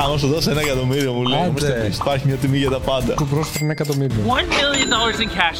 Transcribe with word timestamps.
Άμα 0.00 0.18
σου 0.18 0.26
δώσει 0.26 0.50
ένα 0.50 0.60
εκατομμύριο, 0.60 1.12
μου 1.12 1.22
λέει. 1.22 1.38
Άντε. 1.38 1.48
Είμαστε 1.48 1.72
πίσω. 1.86 1.98
Υπάρχει 2.02 2.26
μια 2.26 2.36
τιμή 2.36 2.58
για 2.58 2.70
τα 2.70 2.78
πάντα. 2.80 3.14
Του 3.14 3.26
πρόσφερε 3.26 3.64
ένα 3.64 3.72
εκατομμύριο. 3.72 4.16
$1 4.26 4.28
million 4.30 5.20
in 5.22 5.26
cash. 5.26 5.58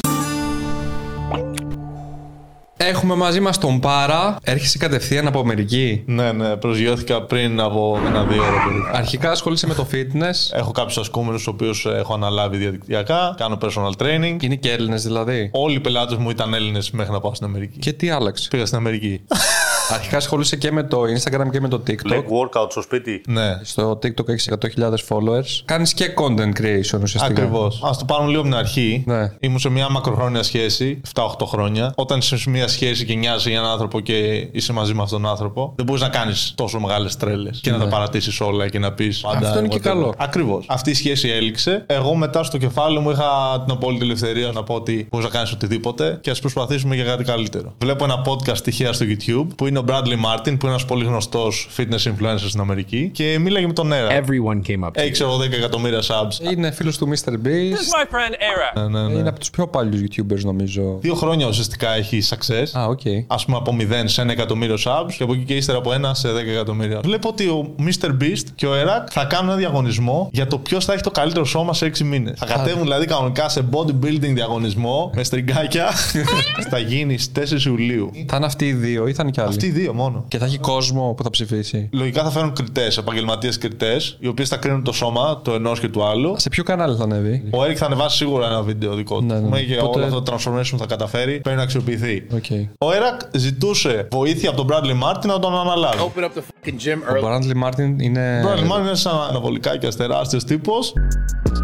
Έχουμε 2.77 3.15
μαζί 3.15 3.39
μας 3.39 3.57
τον 3.57 3.79
Πάρα. 3.79 4.37
Έρχεσαι 4.43 4.77
κατευθείαν 4.77 5.27
από 5.27 5.39
Αμερική; 5.39 6.03
Ναι, 6.05 6.31
ναι, 6.31 6.55
προσγειώθηκα 6.55 7.21
πριν 7.21 7.59
από 7.59 7.99
ένα-δύο 8.07 8.41
ώρα 8.41 8.63
περίπου. 8.67 8.87
Αρχικά 8.93 9.31
ασχολείσαι 9.31 9.67
με 9.67 9.73
το 9.73 9.87
fitness. 9.91 10.57
Έχω 10.57 10.71
κάποιους 10.71 10.97
ασκούμενους, 10.97 11.43
τους 11.43 11.53
οποίους 11.53 11.85
έχω 11.85 12.13
αναλάβει 12.13 12.57
διαδικτυακά. 12.57 13.35
Κάνω 13.37 13.57
personal 13.61 14.03
training. 14.03 14.37
Είναι 14.41 14.55
και 14.55 14.71
Έλληνες 14.71 15.03
δηλαδή; 15.03 15.49
Όλοι 15.53 15.75
οι 15.75 15.79
πελάτες 15.79 16.17
μου 16.17 16.29
ήταν 16.29 16.53
Έλληνες 16.53 16.91
μέχρι 16.91 17.11
να 17.11 17.19
πάω 17.19 17.33
στην 17.33 17.47
Αμερική. 17.47 17.79
Και 17.79 17.93
τι 17.93 18.09
άλλαξε; 18.09 18.47
Πήγα 18.49 18.65
στην 18.65 18.77
Αμερική. 18.77 19.21
Αρχικά 19.89 20.17
ασχολείσαι 20.17 20.55
και 20.55 20.71
με 20.71 20.83
το 20.83 21.01
Instagram 21.01 21.49
και 21.51 21.61
με 21.61 21.67
το 21.67 21.83
TikTok. 21.87 22.17
workout 22.17 22.67
στο 22.69 22.81
σπίτι. 22.81 23.21
Ναι, 23.27 23.59
Στο 23.61 23.91
TikTok 23.91 24.27
έχει 24.27 24.49
100.000 24.77 24.89
followers. 24.89 25.61
Κάνεις 25.65 25.93
και 25.93 26.13
content 26.17 26.61
creation 26.61 26.99
ουσιαστικά. 27.01 27.25
Ακριβώς. 27.25 27.83
Α 27.83 27.89
το 27.99 28.05
πάρουμε 28.05 28.29
λίγο 28.29 28.41
από 28.41 28.49
την 28.49 28.57
αρχή. 28.59 29.03
Ναι. 29.05 29.31
Ήμουν 29.39 29.59
σε 29.59 29.69
μια 29.69 29.89
μακροχρόνια 29.89 30.43
σχέση, 30.43 31.01
7-8 31.13 31.45
χρόνια. 31.45 31.93
Όταν 31.95 32.17
είσαι 32.17 32.37
σε 32.37 32.49
μια 32.49 32.67
σχέση 32.67 33.05
και 33.05 33.13
νοιάζει 33.13 33.49
για 33.49 33.59
έναν 33.59 33.71
άνθρωπο 33.71 33.99
και 33.99 34.47
είσαι 34.51 34.73
μαζί 34.73 34.93
με 34.93 35.01
αυτόν 35.01 35.21
τον 35.21 35.31
άνθρωπο, 35.31 35.73
δεν 35.75 35.85
μπορείς 35.85 36.01
να 36.01 36.09
κάνεις 36.09 36.53
τόσο 36.55 36.79
μεγάλες 36.79 37.17
τρέλες 37.17 37.59
και 37.59 37.71
να 37.71 37.77
τα 37.77 37.87
παρατήσεις 37.87 38.39
όλα 38.41 38.69
και 38.69 38.79
να 38.79 38.93
πεις 38.93 39.21
πάντα. 39.21 39.39
Ναι. 39.39 39.47
Αυτό 39.47 39.59
είναι 39.59 39.67
και 39.67 39.79
καλό. 39.79 40.13
Ακριβώς. 40.17 40.65
Αυτή 40.67 40.89
η 40.89 40.93
σχέση 40.93 41.29
έληξε. 41.29 41.83
Εγώ 41.87 42.15
μετά 42.15 42.43
στο 42.43 42.57
κεφάλι 42.57 42.99
μου 42.99 43.09
είχα 43.09 43.61
την 43.65 43.73
απόλυτη 43.75 44.03
ελευθερία 44.03 44.51
να 44.51 44.63
πω 44.63 44.73
ότι 44.73 45.07
μπορείς 45.11 45.27
να 45.27 45.33
κάνεις 45.33 45.51
οτιδήποτε 45.51 46.17
και 46.21 46.29
ας 46.29 46.39
προσπαθήσουμε 46.39 46.95
για 46.95 47.03
κάτι 47.03 47.23
καλύτερο. 47.23 47.73
Βλέπω 47.79 48.03
ένα 48.03 48.25
podcast 48.25 48.57
τυχαία 48.57 48.93
στο 48.93 49.05
YouTube 49.09 49.47
που 49.55 49.67
είναι 49.67 49.76
ο 49.77 49.83
Bradley 49.87 50.25
Martin, 50.25 50.43
που 50.43 50.65
είναι 50.65 50.69
ένας 50.69 50.85
πολύ 50.85 51.05
γνωστός 51.05 51.69
fitness 51.77 52.07
influencer 52.11 52.45
στην 52.47 52.59
Αμερική 52.59 53.09
και 53.13 53.37
μίλαγε 53.39 53.67
με 53.67 53.73
τον 53.73 53.87
Νέρα. 53.87 54.09
Everyone 54.21 54.69
came 54.69 54.83
up 54.83 54.87
to 54.87 54.91
Έχει 54.93 55.07
you. 55.07 55.11
ξέρω 55.11 55.37
10 55.37 55.51
εκατομμύρια 55.51 55.99
subs. 56.01 56.51
Είναι 56.51 56.71
φίλος 56.71 56.97
του 56.97 57.09
Mr. 57.09 57.29
Beast. 57.31 57.37
My 57.37 58.05
friend 58.13 58.33
Airrack. 58.33 58.89
Ναι, 58.89 58.99
ναι, 58.99 59.07
ναι. 59.07 59.13
Είναι 59.19 59.29
από 59.29 59.39
τους 59.39 59.49
πιο 59.49 59.67
παλιούς 59.67 60.01
YouTubers 60.01 60.39
νομίζω. 60.43 60.97
Δύο 60.99 61.15
χρόνια 61.15 61.47
ουσιαστικά 61.47 61.95
έχει 61.95 62.21
success. 62.29 62.79
Α, 62.79 62.85
οκ. 62.85 63.01
Α 63.27 63.35
πούμε 63.45 63.57
από 63.57 63.75
0 63.79 63.83
σε 64.05 64.21
1 64.21 64.29
εκατομμύριο 64.29 64.75
subs 64.85 65.11
και 65.17 65.23
από 65.23 65.33
εκεί 65.33 65.43
και 65.43 65.55
ύστερα 65.55 65.77
από 65.77 65.91
1 65.91 65.95
σε 66.11 66.29
10 66.31 66.35
εκατομμύρια. 66.35 66.99
Βλέπω 67.03 67.29
ότι 67.29 67.47
ο 67.47 67.75
Mr. 67.79 68.07
Beast 68.21 68.43
και 68.55 68.67
ο 68.67 68.71
Airrack 68.73 69.07
θα 69.09 69.25
κάνουν 69.25 69.47
ένα 69.49 69.57
διαγωνισμό 69.57 70.29
για 70.31 70.47
το 70.47 70.57
ποιος 70.57 70.85
θα 70.85 70.93
έχει 70.93 71.01
το 71.03 71.11
καλύτερο 71.11 71.45
σώμα 71.45 71.73
σε 71.73 71.91
6 71.97 71.99
μήνες. 71.99 72.39
Θα 72.39 72.45
κατέβουν 72.45 72.81
δηλαδή 72.81 73.05
κανονικά 73.05 73.49
σε 73.49 73.65
bodybuilding 73.71 74.33
διαγωνισμό 74.33 75.11
με 75.15 75.23
στριγκάκια. 75.23 75.85
θα 76.71 76.77
γίνει 76.79 77.17
στις 77.17 77.61
4 77.63 77.65
Ιουλίου. 77.65 78.11
Θα 78.27 78.35
είναι 78.37 78.45
αυτοί 78.45 78.65
οι 78.65 78.73
δύο 78.73 79.07
ή 79.07 79.13
θα 79.13 79.21
είναι 79.21 79.31
κι 79.31 79.39
άλλοι; 79.39 79.49
Αυτοί 79.49 79.66
οι 79.67 79.71
δύο 79.71 79.93
μόνο. 79.93 80.25
Και 80.27 80.37
θα 80.37 80.45
έχει 80.45 80.57
κόσμο 80.57 81.13
που 81.17 81.23
θα 81.23 81.29
ψηφίσει. 81.29 81.89
Λογικά 81.93 82.23
θα 82.23 82.29
φέρουν 82.29 82.53
κριτές, 82.53 82.97
επαγγελματίες 82.97 83.57
κριτές, 83.57 84.17
οι 84.19 84.27
οποίοι 84.27 84.45
θα 84.45 84.57
κρίνουν 84.57 84.83
το 84.83 84.91
σώμα 84.91 85.37
του 85.43 85.51
ενός 85.51 85.79
και 85.79 85.87
του 85.89 86.03
άλλου. 86.03 86.33
Σε 86.37 86.49
ποιο 86.49 86.63
κανάλι 86.63 86.95
θα 86.97 87.03
ανέβει; 87.03 87.43
Ο 87.51 87.63
Airrack 87.63 87.73
θα 87.73 87.85
ανεβάσει 87.85 88.17
σίγουρα 88.17 88.45
ένα 88.45 88.61
βίντεο 88.61 88.95
δικό 88.95 89.19
του. 89.19 89.25
Ναι, 89.25 89.33
ναι. 89.33 89.39
Πούμε, 89.39 89.59
Και 89.61 89.77
Οπότε- 89.81 89.95
όλο 90.05 90.17
αυτό 90.17 90.21
το 90.21 90.33
transformation 90.33 90.69
που 90.71 90.77
θα 90.77 90.85
καταφέρει 90.85 91.39
πρέπει 91.39 91.57
να 91.57 91.63
αξιοποιηθεί. 91.63 92.25
Οκ. 92.33 92.45
Ο 92.77 92.93
Airrack 92.93 93.19
ζητούσε 93.35 94.07
βοήθεια 94.11 94.49
από 94.49 94.65
τον 94.65 94.67
Bradley 94.71 95.03
Martyn 95.07 95.25
να 95.25 95.39
τον 95.39 95.55
αναλάβει. 95.59 95.97
Open 96.15 96.23
up 96.23 96.27
the 96.27 96.39
fucking 96.41 96.69
gym 96.73 96.97
Ο 97.11 97.17
early. 97.17 97.21
Bradley 97.21 97.55
Martyn 97.55 97.99
είναι. 97.99 98.41
Ο 98.45 98.49
Bradley 98.49 98.71
Martyn 98.75 98.79
είναι 98.79 98.95
ένας 98.95 99.19
αναβολικάκιας 99.29 99.89
τεράστιος 99.91 100.43
τύπος, 100.43 100.93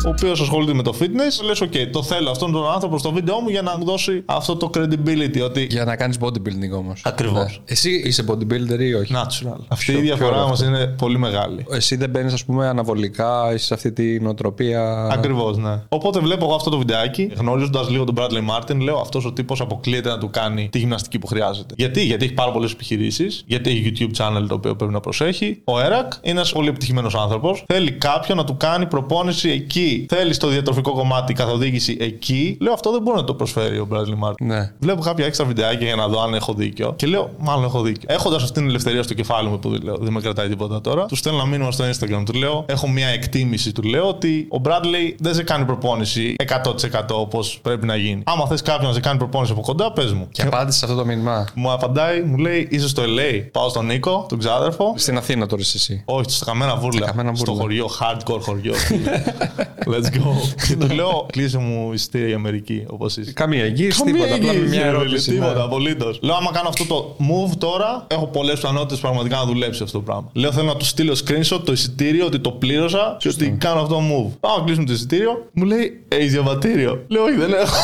ο 0.06 0.10
οποίος 0.10 0.42
ασχολείται 0.42 0.74
με 0.74 0.84
το 0.84 0.94
fitness. 1.00 1.44
Λες, 1.46 1.62
OK, 1.64 1.88
το 1.92 2.04
θέλω 2.04 2.30
αυτόν 2.30 2.52
τον 2.52 2.72
άνθρωπο 2.72 2.98
στο 2.98 3.12
βίντεο 3.12 3.40
μου 3.40 3.50
για 3.50 3.62
να 3.62 3.78
μου 3.78 3.86
δώσει 3.86 4.24
αυτό 4.26 4.56
το 4.56 4.70
credibility 4.78 5.42
ότι. 5.44 5.68
Για 5.70 5.86
να 5.86 5.96
κάνεις 5.96 6.18
bodybuilding 6.22 6.78
όμως. 6.78 7.02
Ακριβώς. 7.06 7.62
Εσύ 7.66 8.02
είσαι 8.06 8.24
bodybuilder 8.28 8.80
ή 8.80 8.94
όχι; 8.94 9.14
Natural. 9.16 9.60
Αυτή 9.68 9.92
η 9.92 9.94
Ποιο- 9.94 10.04
διαφορά 10.04 10.32
ποιο 10.32 10.48
μας 10.48 10.62
αυτό; 10.62 10.66
είναι 10.76 10.88
πολύ 10.88 11.18
μεγάλη. 11.18 11.66
Εσύ 11.72 11.96
δεν 11.96 12.10
μπαίνεις, 12.10 12.34
ας 12.34 12.46
πούμε, 12.46 12.68
αναβολικά, 12.68 13.52
είσαι 13.54 13.66
σε 13.66 13.74
αυτή 13.74 13.92
τη 13.92 14.20
νοοτροπία. 14.20 15.08
Ακριβώς, 15.12 15.58
ναι. 15.58 15.82
Οπότε 15.90 16.20
βλέπω 16.20 16.46
εγώ 16.46 16.56
αυτό 16.56 16.70
το 16.70 16.78
βιντεάκι, 16.78 17.32
γνωρίζοντα 17.36 17.82
λίγο 17.90 18.04
τον 18.04 18.16
Bradley 18.18 18.42
Martin, 18.58 18.78
λέω 18.82 18.98
αυτός 19.00 19.26
ο 19.26 19.34
τύπος 19.34 19.62
αποκλείεται 19.62 20.10
να 20.10 20.18
του 20.18 20.30
κάνει 20.30 20.70
τη 20.72 20.80
γυμναστική 20.80 21.20
που 21.20 21.28
χρειάζεται. 21.28 21.74
Γιατί, 21.78 22.04
Γιατί 22.04 22.26
έχει 22.26 22.34
πάρα 22.34 22.52
πολλές 22.52 22.72
επιχειρήσεις, 22.72 23.44
γιατί 23.48 23.70
έχει 23.70 23.92
YouTube 23.96 24.18
channel 24.22 24.46
το 24.48 24.56
οποίο 24.56 24.76
πρέπει 24.76 24.94
να 24.94 25.00
προσέχει. 25.00 25.62
Ο 25.64 25.74
Eric 25.80 26.18
είναι 26.22 26.40
ένας 26.40 26.52
πολύ 26.52 26.68
επιτυχημένος 26.68 27.16
άνθρωπος. 27.16 27.64
Θέλει 27.68 27.92
κάποιον 27.92 28.38
να 28.38 28.44
του 28.44 28.58
κάνει 28.58 28.86
προπόνηση 28.86 29.50
εκεί. 29.50 29.93
Θέλεις 30.10 30.36
στο 30.36 30.48
διατροφικό 30.48 30.92
κομμάτι 30.94 31.34
καθοδήγηση 31.34 31.98
εκεί. 32.00 32.58
Λέω 32.62 32.74
αυτό 32.74 32.92
δεν 32.92 33.02
μπορεί 33.02 33.18
να 33.18 33.24
το 33.24 33.34
προσφέρει 33.34 33.78
ο 33.78 33.88
Bradley 33.92 34.28
Martin. 34.28 34.34
Ναι. 34.40 34.72
Βλέπω 34.80 35.02
κάποια 35.02 35.26
έξτρα 35.26 35.46
βιντεάκια 35.46 35.88
για 35.88 35.96
να 35.96 36.08
δω 36.08 36.22
αν 36.22 36.34
έχω 36.34 36.54
δίκιο. 36.54 36.94
Και 36.96 37.08
λέω, 37.08 37.30
μάλλον 37.38 37.64
έχω 37.64 37.82
δίκιο. 37.82 38.08
Έχοντας 38.14 38.44
αυτή 38.44 38.60
την 38.60 38.70
ελευθερία 38.70 39.04
στο 39.04 39.14
κεφάλι 39.14 39.50
μου 39.50 39.60
που 39.60 39.70
δεν, 39.70 39.82
λέω, 39.84 39.98
δεν 39.98 40.14
με 40.14 40.22
κρατάει 40.22 40.48
τίποτα 40.50 40.82
τώρα, 40.82 41.06
του 41.06 41.16
στέλνω 41.16 41.40
ένα 41.40 41.48
μήνυμα 41.48 41.72
στο 41.72 41.86
Instagram. 41.86 42.24
Του 42.26 42.34
λέω, 42.34 42.66
έχω 42.68 42.88
μια 42.90 43.08
εκτίμηση. 43.08 43.72
Του 43.72 43.82
λέω 43.84 44.08
ότι 44.08 44.48
ο 44.52 44.62
Bradley 44.66 45.16
δεν 45.20 45.34
σε 45.34 45.44
κάνει 45.44 45.66
προπόνηση 45.66 46.36
100% 46.64 47.02
όπως 47.12 47.60
πρέπει 47.62 47.86
να 47.86 47.96
γίνει. 47.96 48.22
Άμα 48.26 48.48
θες 48.48 48.62
κάποιον 48.62 48.88
να 48.88 48.94
σε 48.94 49.00
κάνει 49.00 49.18
προπόνηση 49.18 49.52
από 49.52 49.62
κοντά, 49.62 49.92
πες 49.92 50.12
μου. 50.14 50.28
Και 50.32 50.42
απάντησε 50.42 50.78
σε 50.78 50.86
αυτό 50.86 50.98
το 50.98 51.06
μήνυμα. 51.06 51.48
Μου 51.56 51.72
απαντάει, 51.72 52.22
μου 52.22 52.38
λέει, 52.38 52.68
είσαι 52.72 52.88
στο 52.88 53.04
LA. 53.04 53.48
Πάω 53.52 53.70
στον 53.70 53.86
Νίκο, 53.86 54.26
τον 54.30 54.40
ξάδερφο. 54.40 54.94
Στην 54.98 55.18
Αθήνα 55.18 55.48
τώρα 55.48 55.62
είσαι 55.62 55.78
εσύ. 55.78 56.02
Όχι, 56.06 56.30
στα 56.30 56.46
καμένα 56.46 56.76
βούρλα. 56.76 57.06
καμένα 57.06 57.36
Στο 57.36 57.46
βούρλα. 57.46 57.62
χωριό, 57.62 57.90
hardcore 58.00 58.42
χωριό. 58.42 58.74
Let's 59.86 60.18
go. 60.18 60.34
και 60.68 60.76
του 60.76 60.94
λέω, 60.96 61.26
κλείσε 61.32 61.58
μου 61.58 61.94
εισιτήρια 61.94 62.28
για 62.28 62.36
Αμερική, 62.36 62.86
όπως 62.88 63.18
είσαι. 63.18 63.34
Καμία 63.34 63.64
εγγύηση, 63.64 64.04
τίποτα. 64.04 64.36
Απλά 64.36 64.46
με 64.46 64.52
εγγύηση, 64.52 64.70
μια 64.70 64.82
ρε, 64.84 64.88
ερώτηση. 64.88 65.32
Τίποτα, 65.32 65.54
ναι. 65.54 65.62
απολύτως. 65.62 66.20
Λέω, 66.22 66.36
άμα 66.36 66.52
κάνω 66.52 66.68
αυτό 66.68 66.86
το 66.86 67.16
move 67.20 67.58
τώρα, 67.58 68.08
έχω 68.08 68.28
πολλές 68.28 68.56
πιθανότητες 68.56 69.00
πραγματικά 69.00 69.36
να 69.38 69.46
δουλέψει 69.46 69.84
αυτό 69.84 69.98
το 69.98 70.04
πράγμα. 70.04 70.30
Λέω, 70.34 70.52
θέλω 70.52 70.68
να 70.68 70.76
του 70.76 70.86
στείλω 70.86 71.18
screenshot 71.26 71.62
το 71.66 71.72
εισιτήριο 71.72 72.26
ότι 72.26 72.40
το 72.40 72.52
πλήρωσα 72.52 73.16
και 73.20 73.28
ότι 73.28 73.56
κάνω 73.60 73.82
αυτό 73.82 73.94
το 73.94 74.02
move. 74.02 74.38
Πάω 74.40 74.58
να 74.58 74.64
κλείσουμε 74.64 74.86
το 74.86 74.94
εισιτήριο, 74.94 75.48
μου 75.54 75.66
λέει, 75.66 76.04
έχει 76.08 76.28
διαβατήριο. 76.28 77.04
Λέω, 77.08 77.24
όχι, 77.24 77.36
δεν 77.36 77.54
έχω. 77.54 77.76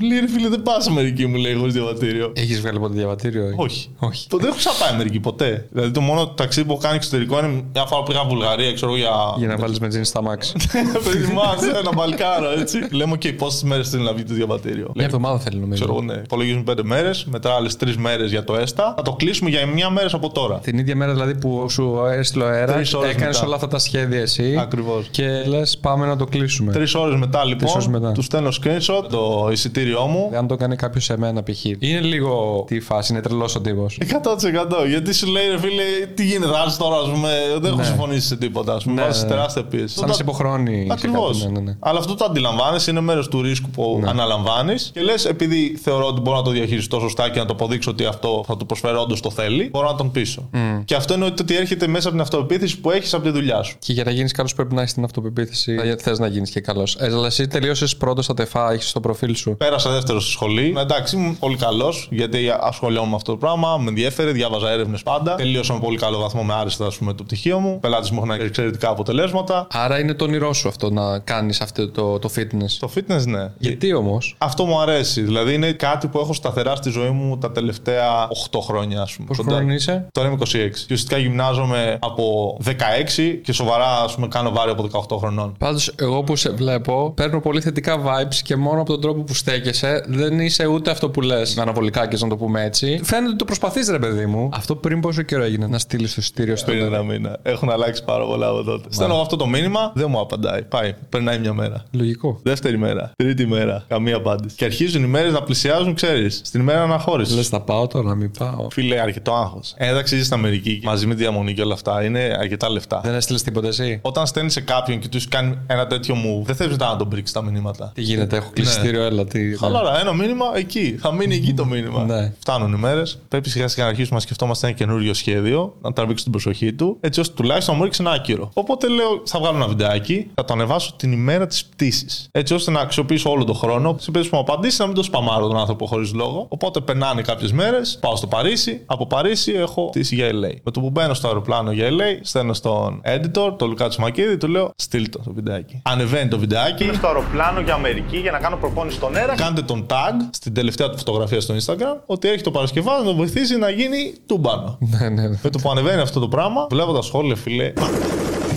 Μου 0.00 0.08
λέει, 0.08 0.18
ρε 0.20 0.28
φίλε, 0.28 0.48
δεν 0.48 0.62
πας 0.62 0.86
Αμερική, 0.88 1.26
μου 1.26 1.36
λέει, 1.36 1.54
χωρίς 1.54 1.72
διαβατήριο. 1.74 2.32
Έχεις 2.34 2.60
βγάλει 2.60 2.78
ποτέ 2.78 2.94
διαβατήριο. 2.94 3.52
Όχι. 3.56 3.88
Όχι. 3.98 4.28
Το 4.28 4.36
δεν 4.36 4.46
έχω 4.48 4.56
ξαναπάει 4.56 4.88
Αμερική 4.92 5.20
ποτέ. 5.20 5.68
Δηλαδή 5.72 5.90
το 5.90 6.00
μόνο 6.00 6.26
ταξίδι 6.28 6.66
που 6.66 6.72
έχω 6.72 6.82
κάνει 6.82 6.96
εξωτερικό 6.96 7.38
είναι 7.38 7.62
μια 7.72 7.84
φορά 7.86 8.02
που 8.02 8.06
πήγα 8.12 8.24
Βουλγαρία, 8.24 8.72
ξέρω 8.72 8.90
εγώ, 8.90 9.00
για. 9.00 9.10
Για 9.38 9.46
να 9.48 9.56
βάλεις 9.56 9.80
μπενζίνη 9.80 10.04
στα 10.04 10.22
μάξι. 10.22 10.52
Προετοιμάσαι 11.04 11.68
ένα 11.78 11.90
μπαλκάρο, 11.94 12.50
έτσι. 12.60 12.78
Λέμε 12.92 13.16
και 13.16 13.32
πόσες 13.32 13.62
μέρες 13.62 13.88
θέλει 13.88 14.02
να 14.02 14.12
βγει 14.12 14.22
το 14.22 14.34
διαβατήριο. 14.34 14.90
Μια 14.94 15.04
εβδομάδα 15.04 15.38
θέλει 15.38 15.68
Ξέρω 15.72 15.90
εγώ, 15.90 16.00
νομίζω. 16.00 16.14
ναι. 16.18 16.22
Υπολογίζουμε 16.24 16.62
πέντε 16.62 16.82
μέρες, 16.84 17.24
μετά 17.30 17.54
άλλες 17.54 17.76
τρεις 17.76 17.96
μέρες 17.96 18.30
για 18.30 18.44
το 18.44 18.54
ΕΣΤΑ. 18.56 18.94
Θα 18.96 19.02
το 19.02 19.12
κλείσουμε 19.12 19.50
για 19.50 19.66
μια 19.66 19.90
μέρα 19.90 20.08
από 20.12 20.30
τώρα. 20.32 20.58
Την 20.58 20.78
ίδια 20.78 20.96
μέρα 20.96 21.12
δηλαδή 21.12 21.34
που 21.34 21.66
σου 21.70 21.98
έστειλε 22.12 22.44
ο 22.44 22.46
αέρας, 22.48 22.74
Τρεις 22.74 22.94
ώρες 22.94 23.10
έκανες 23.10 23.34
μετά. 23.34 23.46
όλα 23.46 23.54
αυτά 23.54 23.68
τα 23.68 23.78
σχέδια 23.78 24.20
εσύ. 24.20 24.56
Ακριβώς. 24.60 25.06
Και 25.10 25.28
λες, 25.46 25.78
πάμε 25.78 26.06
να 26.06 26.16
το 26.16 26.24
κλείσουμε. 26.24 26.72
Τρεις 26.72 26.94
ώρες 26.94 27.18
μετά 27.18 27.40
Τρεις 27.58 27.70
ώρες 27.72 27.84
λοιπόν, 27.86 28.00
μετά. 28.00 28.12
του 28.12 28.22
στέλνω 28.22 28.48
screenshot 28.62 29.04
το 29.10 29.48
εισιτήριό 29.86 30.06
μου. 30.06 30.30
Αν 30.36 30.46
το 30.46 30.54
έκανε 30.54 30.74
κάποιος 30.76 31.04
σε 31.04 31.16
μένα 31.18 31.42
π.χ. 31.42 31.64
Είναι 31.64 32.00
λίγο 32.00 32.64
τι 32.66 32.80
φάση, 32.80 33.12
είναι 33.12 33.22
τρελός 33.22 33.54
ο 33.54 33.60
τύπος. 33.60 33.98
100% 34.00 34.86
γιατί 34.88 35.14
σου 35.14 35.26
λέει 35.26 35.48
ρε 35.48 35.58
φίλε, 35.58 35.82
τι 36.14 36.24
γίνεται, 36.24 36.58
άρεσε 36.58 36.78
τώρα, 36.78 36.96
ας 36.96 37.08
πούμε, 37.10 37.28
δεν 37.60 37.64
έχω 37.70 37.76
Ναι. 37.80 37.84
συμφωνήσει 37.84 38.26
σε 38.26 38.36
τίποτα. 38.36 38.74
Α 38.74 38.76
πούμε, 38.84 38.94
Ναι, 38.94 39.02
βάζεις 39.02 39.22
ναι. 39.22 39.28
τεράστια 39.28 39.64
πίεση. 39.64 39.94
Σαν 39.98 40.08
να 40.08 40.14
σε 40.14 40.22
υποχρεώνει. 40.22 40.84
σε 40.86 40.92
Ακριβώς. 40.92 41.38
κάτι, 41.40 41.52
Ναι, 41.52 41.58
ναι, 41.58 41.64
ναι. 41.70 41.76
Αλλά 41.80 41.98
αυτό 41.98 42.14
το 42.14 42.24
αντιλαμβάνεις, 42.24 42.86
είναι 42.86 43.00
μέρος 43.00 43.28
του 43.28 43.42
ρίσκου 43.42 43.70
που 43.70 44.02
αναλαμβάνεις 44.06 44.90
και 44.94 45.00
λες, 45.00 45.24
επειδή 45.24 45.78
θεωρώ 45.82 46.06
ότι 46.06 46.20
μπορώ 46.20 46.36
να 46.36 46.42
το 46.42 46.50
διαχειριστώ 46.50 47.00
σωστά 47.00 47.30
και 47.30 47.38
να 47.38 47.44
το 47.44 47.52
αποδείξω 47.52 47.90
ότι 47.90 48.04
αυτό 48.04 48.44
θα 48.46 48.56
του 48.56 48.66
προσφέρω 48.66 49.00
όντως 49.00 49.20
το 49.20 49.30
θέλει, 49.30 49.68
μπορώ 49.72 49.90
να 49.90 49.94
τον 49.96 50.10
πείσω. 50.10 50.48
Και 50.84 50.94
αυτό 50.94 51.14
είναι 51.14 51.24
ότι 51.24 51.56
έρχεται 51.56 51.86
μέσα 51.86 52.08
από 52.08 52.16
την 52.16 52.20
αυτοπεποίθηση 52.20 52.80
που 52.80 52.90
έχεις 52.90 53.14
από 53.14 53.22
τη 53.24 53.30
δουλειά 53.30 53.62
σου. 53.62 53.76
Και 53.78 53.92
για 53.92 54.04
να 54.04 54.10
γίνεις 54.10 54.32
καλός 54.32 54.54
πρέπει 54.54 54.74
να 54.74 54.80
έχεις 54.80 54.94
την 54.94 55.04
αυτοπεποίθηση. 55.04 55.76
Θες 55.98 56.18
να 56.18 56.26
γίνεις 56.26 56.50
και 56.50 56.60
καλός. 56.60 56.96
Ε, 57.00 57.04
αλλά 57.06 57.26
εσύ 57.26 57.46
τελείωσες 57.46 57.96
πρώτος 57.96 58.24
στα 58.24 58.34
τεφά, 58.34 58.72
έχεις 58.72 58.88
στο 58.88 59.00
προφίλ 59.00 59.34
σου. 59.34 59.56
Πέρασα 59.76 59.94
δεύτερο 59.94 60.20
στη 60.20 60.30
σχολή. 60.30 60.74
Εντάξει, 60.78 61.16
ήμουν 61.16 61.38
πολύ 61.38 61.56
καλός 61.56 62.08
γιατί 62.10 62.38
ασχολιόμουν 62.60 63.08
με 63.10 63.14
αυτό 63.16 63.30
το 63.32 63.38
πράγμα. 63.38 63.76
Με 63.76 63.88
ενδιέφερε, 63.88 64.30
διάβαζα 64.30 64.70
έρευνες 64.70 65.02
πάντα. 65.02 65.34
Τελείωσα 65.34 65.72
με 65.72 65.80
πολύ 65.80 65.96
καλό 65.98 66.18
βαθμό 66.18 66.42
με 66.42 66.54
άριστα 66.54 66.86
ας 66.86 66.96
πούμε, 66.96 67.12
το 67.14 67.22
πτυχίο 67.22 67.58
μου. 67.58 67.78
Πελάτες 67.80 68.10
μου 68.10 68.18
έχουν 68.24 68.40
εξαιρετικά 68.40 68.88
αποτελέσματα. 68.88 69.66
Άρα 69.70 69.98
είναι 69.98 70.14
το 70.14 70.24
όνειρό 70.24 70.52
σου 70.52 70.68
αυτό 70.68 70.90
να 70.90 71.18
κάνεις 71.18 71.60
αυτό 71.60 71.90
το, 71.90 72.18
το 72.18 72.30
fitness; 72.36 72.76
Το 72.80 72.90
fitness, 72.94 73.24
ναι. 73.26 73.50
Γιατί 73.58 73.94
όμως; 73.94 74.34
Αυτό 74.38 74.64
μου 74.64 74.80
αρέσει. 74.80 75.22
Δηλαδή 75.22 75.54
είναι 75.54 75.72
κάτι 75.72 76.06
που 76.06 76.18
έχω 76.18 76.32
σταθερά 76.32 76.76
στη 76.76 76.90
ζωή 76.90 77.10
μου 77.10 77.38
τα 77.38 77.52
τελευταία 77.52 78.28
8 78.50 78.58
χρόνια, 78.60 79.00
ας 79.02 79.12
πούμε. 79.12 79.26
Πόσο 79.28 79.42
Κοντά- 79.42 79.56
χρόνο 79.58 79.72
είσαι, 79.72 80.06
Τώρα 80.12 80.28
είμαι 80.28 80.36
26. 80.36 80.46
Και 80.86 80.92
ουσιαστικά 80.94 81.18
γυμνάζομαι 81.18 81.98
από 82.00 82.56
16 82.64 83.40
και 83.42 83.52
σοβαρά 83.52 84.00
ας 84.04 84.14
πούμε, 84.14 84.28
κάνω 84.28 84.50
βάρη 84.50 84.70
από 84.70 84.82
18 84.82 85.18
χρονών. 85.18 85.54
Πάντως, 85.58 85.92
εγώ 85.96 86.22
που 86.22 86.36
σε 86.36 86.50
βλέπω, 86.50 87.12
παίρνω 87.16 87.40
πολύ 87.40 87.60
θετικά 87.60 88.02
vibes 88.04 88.34
και 88.44 88.56
μόνο 88.56 88.80
από 88.80 88.90
τον 88.90 89.00
τρόπο 89.00 89.22
που 89.22 89.34
στέκεσαι 89.34 89.64
στέκεσαι, 89.72 90.04
δεν 90.08 90.40
είσαι 90.40 90.66
ούτε 90.66 90.90
αυτό 90.90 91.10
που 91.10 91.20
λες 91.20 91.58
αναβολικά 91.58 92.06
και 92.06 92.16
να 92.20 92.28
το 92.28 92.36
πούμε 92.36 92.64
έτσι. 92.64 93.00
Φαίνεται 93.02 93.28
ότι 93.28 93.36
το 93.36 93.44
προσπαθείς, 93.44 93.88
ρε 93.88 93.98
παιδί 93.98 94.26
μου. 94.26 94.48
Αυτό 94.52 94.76
πριν 94.76 95.00
πόσο 95.00 95.22
καιρό 95.22 95.42
έγινε 95.42 95.66
να 95.66 95.78
στείλεις 95.78 96.14
το 96.14 96.20
εισιτήριο 96.20 96.56
στο. 96.56 96.70
Πριν 96.70 96.84
ένα 96.84 97.02
μήνα. 97.02 97.38
Έχουν 97.42 97.70
αλλάξει 97.70 98.04
πάρα 98.04 98.24
πολλά 98.24 98.48
από 98.48 98.62
τότε. 98.62 98.88
Στέλνω 98.90 99.20
αυτό 99.20 99.36
το 99.36 99.46
μήνυμα, 99.46 99.92
δεν 99.94 100.06
μου 100.10 100.20
απαντάει. 100.20 100.62
Πάει. 100.62 100.94
Περνάει 101.08 101.38
μια 101.38 101.52
μέρα. 101.52 101.84
Λογικό. 101.90 102.40
Δεύτερη 102.42 102.78
μέρα. 102.78 103.10
Τρίτη 103.16 103.46
μέρα. 103.46 103.84
Καμία 103.88 104.16
απάντηση. 104.16 104.56
Και 104.56 104.64
αρχίζουν 104.64 105.02
οι 105.02 105.06
μέρες 105.06 105.32
να 105.32 105.42
πλησιάζουν, 105.42 105.94
ξέρεις. 105.94 106.40
Στην 106.44 106.60
ημέρα 106.60 106.82
αναχώρησης. 106.82 107.36
Λες, 107.36 107.48
θα 107.48 107.60
πάω 107.60 107.86
τώρα, 107.86 108.08
να 108.08 108.14
μην 108.14 108.30
πάω. 108.38 108.70
Φίλε, 108.70 109.00
αρκετό 109.00 109.34
άγχος. 109.34 109.74
Ένταξη 109.76 110.24
στην 110.24 110.34
Αμερική 110.34 110.80
μαζί 110.84 111.06
με 111.06 111.14
τη 111.14 111.20
διαμονή 111.20 111.54
και 111.54 111.62
όλα 111.62 111.74
αυτά 111.74 112.04
είναι 112.04 112.36
αρκετά 112.40 112.70
λεφτά. 112.70 113.00
Δεν 113.04 113.14
έστειλες 113.14 113.42
τίποτα 113.42 113.66
εσύ; 113.66 113.98
Όταν 114.02 114.26
στέλνεις 114.26 114.52
σε 114.52 114.60
κάποιον 114.60 114.98
και 114.98 115.08
του 115.08 115.20
κάνει 115.28 115.58
ένα 115.66 115.86
τέτοιο 115.86 116.14
move, 116.14 116.44
δεν 116.44 116.54
θες 116.54 116.68
μετά 116.68 116.88
να 116.88 116.96
τον 116.96 117.08
πρίξεις 117.08 117.34
τα 117.34 117.42
μηνύματα. 117.42 117.90
Τι 117.94 118.02
γίνεται, 118.02 118.36
έχω 118.36 118.50
κλείσει 118.52 118.70
εισιτήριο, 118.70 119.02
έλα. 119.02 119.24
Τι... 119.24 119.55
Χαλάρα, 119.58 120.00
ένα 120.00 120.12
μήνυμα 120.12 120.44
εκεί. 120.54 120.96
Θα 121.00 121.12
μείνει 121.12 121.34
εκεί 121.34 121.54
το 121.54 121.64
μήνυμα. 121.64 122.04
Ναι. 122.04 122.32
Φτάνουν 122.38 122.72
οι 122.72 122.76
μέρες. 122.76 123.18
Πρέπει 123.28 123.48
σιγά 123.48 123.68
σιγά 123.68 123.84
να 123.84 123.90
αρχίσουμε 123.90 124.14
να 124.14 124.20
σκεφτόμαστε 124.20 124.66
ένα 124.66 124.76
καινούριο 124.76 125.14
σχέδιο, 125.14 125.74
να 125.82 125.92
τραβήξω 125.92 126.22
την 126.22 126.32
προσοχή 126.32 126.72
του, 126.72 126.96
έτσι 127.00 127.20
ώστε 127.20 127.34
τουλάχιστον 127.36 127.74
να 127.74 127.78
μου 127.78 127.84
ρίξει 127.84 128.02
ένα 128.02 128.10
άκυρο. 128.10 128.50
Οπότε 128.52 128.88
λέω, 128.88 129.22
θα 129.24 129.38
βγάλω 129.38 129.56
ένα 129.56 129.68
βιντεάκι, 129.68 130.30
θα 130.34 130.44
το 130.44 130.52
ανεβάσω 130.52 130.92
την 130.96 131.12
ημέρα 131.12 131.46
της 131.46 131.64
πτήσης. 131.64 132.28
Έτσι 132.32 132.54
ώστε 132.54 132.70
να 132.70 132.80
αξιοποιήσω 132.80 133.30
όλο 133.30 133.44
τον 133.44 133.54
χρόνο. 133.54 133.88
Σε 133.98 134.10
περίπτωση 134.10 134.28
που 134.30 134.36
μου 134.36 134.42
απαντήσει, 134.42 134.80
να 134.80 134.86
μην 134.86 134.94
το 134.94 135.02
σπαμάρω 135.02 135.46
τον 135.46 135.58
άνθρωπο 135.58 135.86
χωρίς 135.86 136.12
λόγο. 136.14 136.46
Οπότε 136.48 136.80
περνάνε 136.80 137.22
κάποιες 137.22 137.52
μέρες, 137.52 137.98
πάω 138.00 138.16
στο 138.16 138.26
Παρίσι. 138.26 138.82
Από 138.86 139.06
Παρίσι 139.06 139.52
έχω 139.52 139.88
πτήσει 139.88 140.14
για 140.14 140.28
LA. 140.28 140.54
Με 140.62 140.70
το 140.70 140.80
που 140.80 140.90
μπαίνω 140.90 141.14
στο 141.14 141.26
αεροπλάνο 141.26 141.72
για 141.72 141.88
LA, 141.88 142.18
στέλνω 142.22 142.52
στον 142.52 143.00
editor, 143.04 143.54
τον 143.58 143.68
Λουκάτσο 143.68 144.00
Μακίδη, 144.00 144.36
του 144.36 144.48
λέω, 144.48 144.70
στείλ 144.76 145.08
το 145.08 145.20
το 145.26 145.32
βιντεάκι. 145.32 145.80
Ανεβαίνει 145.82 146.28
το 146.28 146.38
βιντεάκι. 146.38 146.84
Είμαι 146.84 146.92
στο 146.92 147.06
αεροπλάνο 147.06 147.60
για 147.60 147.74
Αμερική 147.74 148.16
για 148.16 148.30
να 148.30 148.38
κάνω 148.38 148.56
προπόνηση 148.56 148.96
στον 148.96 149.16
αέρα. 149.16 149.34
Κάντε 149.46 149.62
τον 149.62 149.86
tag 149.90 150.28
στην 150.30 150.54
τελευταία 150.54 150.90
του 150.90 150.98
φωτογραφία 150.98 151.40
στο 151.40 151.54
Instagram 151.54 152.00
ότι 152.06 152.28
έχει 152.28 152.42
το 152.42 152.50
Παρασκευά 152.50 152.98
να 152.98 153.04
τον 153.04 153.16
βοηθήσει 153.16 153.56
να 153.56 153.70
γίνει 153.70 154.14
τούμπανο. 154.26 154.78
Ναι, 154.80 155.08
ναι. 155.08 155.28
Με 155.42 155.50
το 155.50 155.58
που 155.58 155.70
ανεβαίνει 155.70 156.00
αυτό 156.00 156.20
το 156.20 156.28
πράγμα, 156.28 156.66
βλέπω 156.70 156.92
τα 156.92 157.02
σχόλια, 157.02 157.36
φιλέ. 157.36 157.72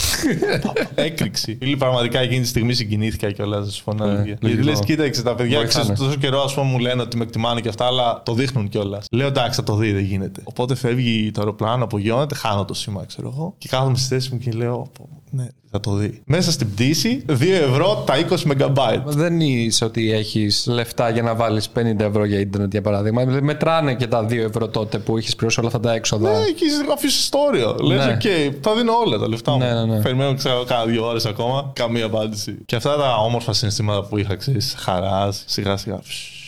Έκρηξη. 0.96 1.58
Φίλοι, 1.62 1.78
πραγματικά 1.78 2.20
εκείνη 2.20 2.42
τη 2.42 2.48
στιγμή 2.48 2.74
συγκινήθηκα 2.74 3.32
κιόλας. 3.32 3.74
Συμφωνώ. 3.74 4.06
Ναι, 4.06 4.22
Γιατί 4.26 4.46
λογικό. 4.46 4.64
λες, 4.70 4.80
κοίταξε, 4.80 5.24
τα 5.24 5.36
παιδιά 5.36 5.58
Βοηθάνε. 5.60 5.84
ξέρεις, 5.84 6.00
τόσο 6.02 6.18
καιρό 6.20 6.42
ας 6.42 6.54
πούμε, 6.54 6.66
μου 6.72 6.80
λένε 6.80 7.02
ότι 7.02 7.18
με 7.18 7.24
εκτιμάνε 7.24 7.62
και 7.62 7.70
αυτά, 7.70 7.86
αλλά 7.86 8.22
το 8.26 8.34
δείχνουν 8.34 8.70
κιόλας. 8.70 9.06
Λέω 9.12 9.28
εντάξει, 9.28 9.56
θα 9.60 9.64
το 9.64 9.76
δει, 9.76 9.92
δεν 9.92 10.04
γίνεται. 10.04 10.42
Οπότε 10.44 10.76
φεύγει 10.76 11.32
το 11.32 11.40
αεροπλάνο, 11.42 11.84
απογειώνεται, 11.84 12.36
χάνω 12.36 12.66
το 12.66 12.74
σήμα, 12.74 13.04
ξέρω 13.06 13.32
εγώ. 13.36 13.56
Και 13.58 13.68
κάθομαι 13.68 13.98
στη 13.98 14.08
θέση 14.08 14.30
μου 14.34 14.38
και 14.40 14.52
λέω, 14.52 14.90
«Πω, 15.00 15.10
ναι, 15.32 15.48
θα 15.72 15.80
το 15.80 15.92
δει. 15.94 16.22
Μέσα 16.26 16.52
στην 16.52 16.72
πτήση, 16.74 17.24
2 17.28 17.34
ευρώ 17.70 18.04
τα 18.06 18.14
20 18.18 18.36
MB. 18.52 19.02
Δεν 19.06 19.40
είσαι 19.42 19.86
ότι 19.86 20.12
έχεις 20.12 20.66
λεφτά 20.70 21.10
για 21.10 21.22
να 21.22 21.36
βάλεις 21.36 21.70
50 21.70 22.00
ευρώ 22.00 22.26
για 22.26 22.40
ίντερνετ 22.40 22.72
για 22.72 22.82
παράδειγμα. 22.82 23.26
Δηλαδή, 23.26 23.42
Μετράνε 23.42 23.96
και 23.96 24.08
τα 24.08 24.26
2 24.26 24.32
ευρώ 24.32 24.68
τότε 24.68 24.98
που 24.98 25.18
είχε 25.18 25.30
πληρώσει 25.38 25.60
όλα 25.60 25.68
αυτά 25.68 25.80
τα 25.80 25.94
έξοδα. 25.94 26.30
Ναι, 26.32 26.38
εκεί 26.38 26.64
αφήσει 26.94 27.30
story. 27.32 27.82
Λες, 27.84 28.06
Ναι. 28.06 28.12
οκ, 28.14 28.54
θα 28.62 28.76
δίνω 28.76 28.92
όλα 29.06 29.18
τα 29.18 29.28
λεφτά 29.28 29.52
μου. 29.52 29.58
Ναι, 29.58 29.86
ναι, 29.86 29.89
ναι. 29.90 30.02
Περιμένω, 30.02 30.34
ξέρω, 30.34 30.64
κάνα 30.64 30.86
δύο 30.86 31.08
ώρες 31.08 31.26
ακόμα. 31.26 31.72
Καμία 31.76 32.06
απάντηση. 32.06 32.58
Και 32.66 32.76
αυτά 32.76 32.98
τα 32.98 33.16
όμορφα 33.16 33.54
συναισθήματα 33.54 34.08
που 34.08 34.18
είχα, 34.18 34.36
ξέρεις, 34.36 34.76
χαράς, 34.78 35.44
σιγά 35.46 35.78
σιγά. 35.78 36.00
φσ, 36.04 36.39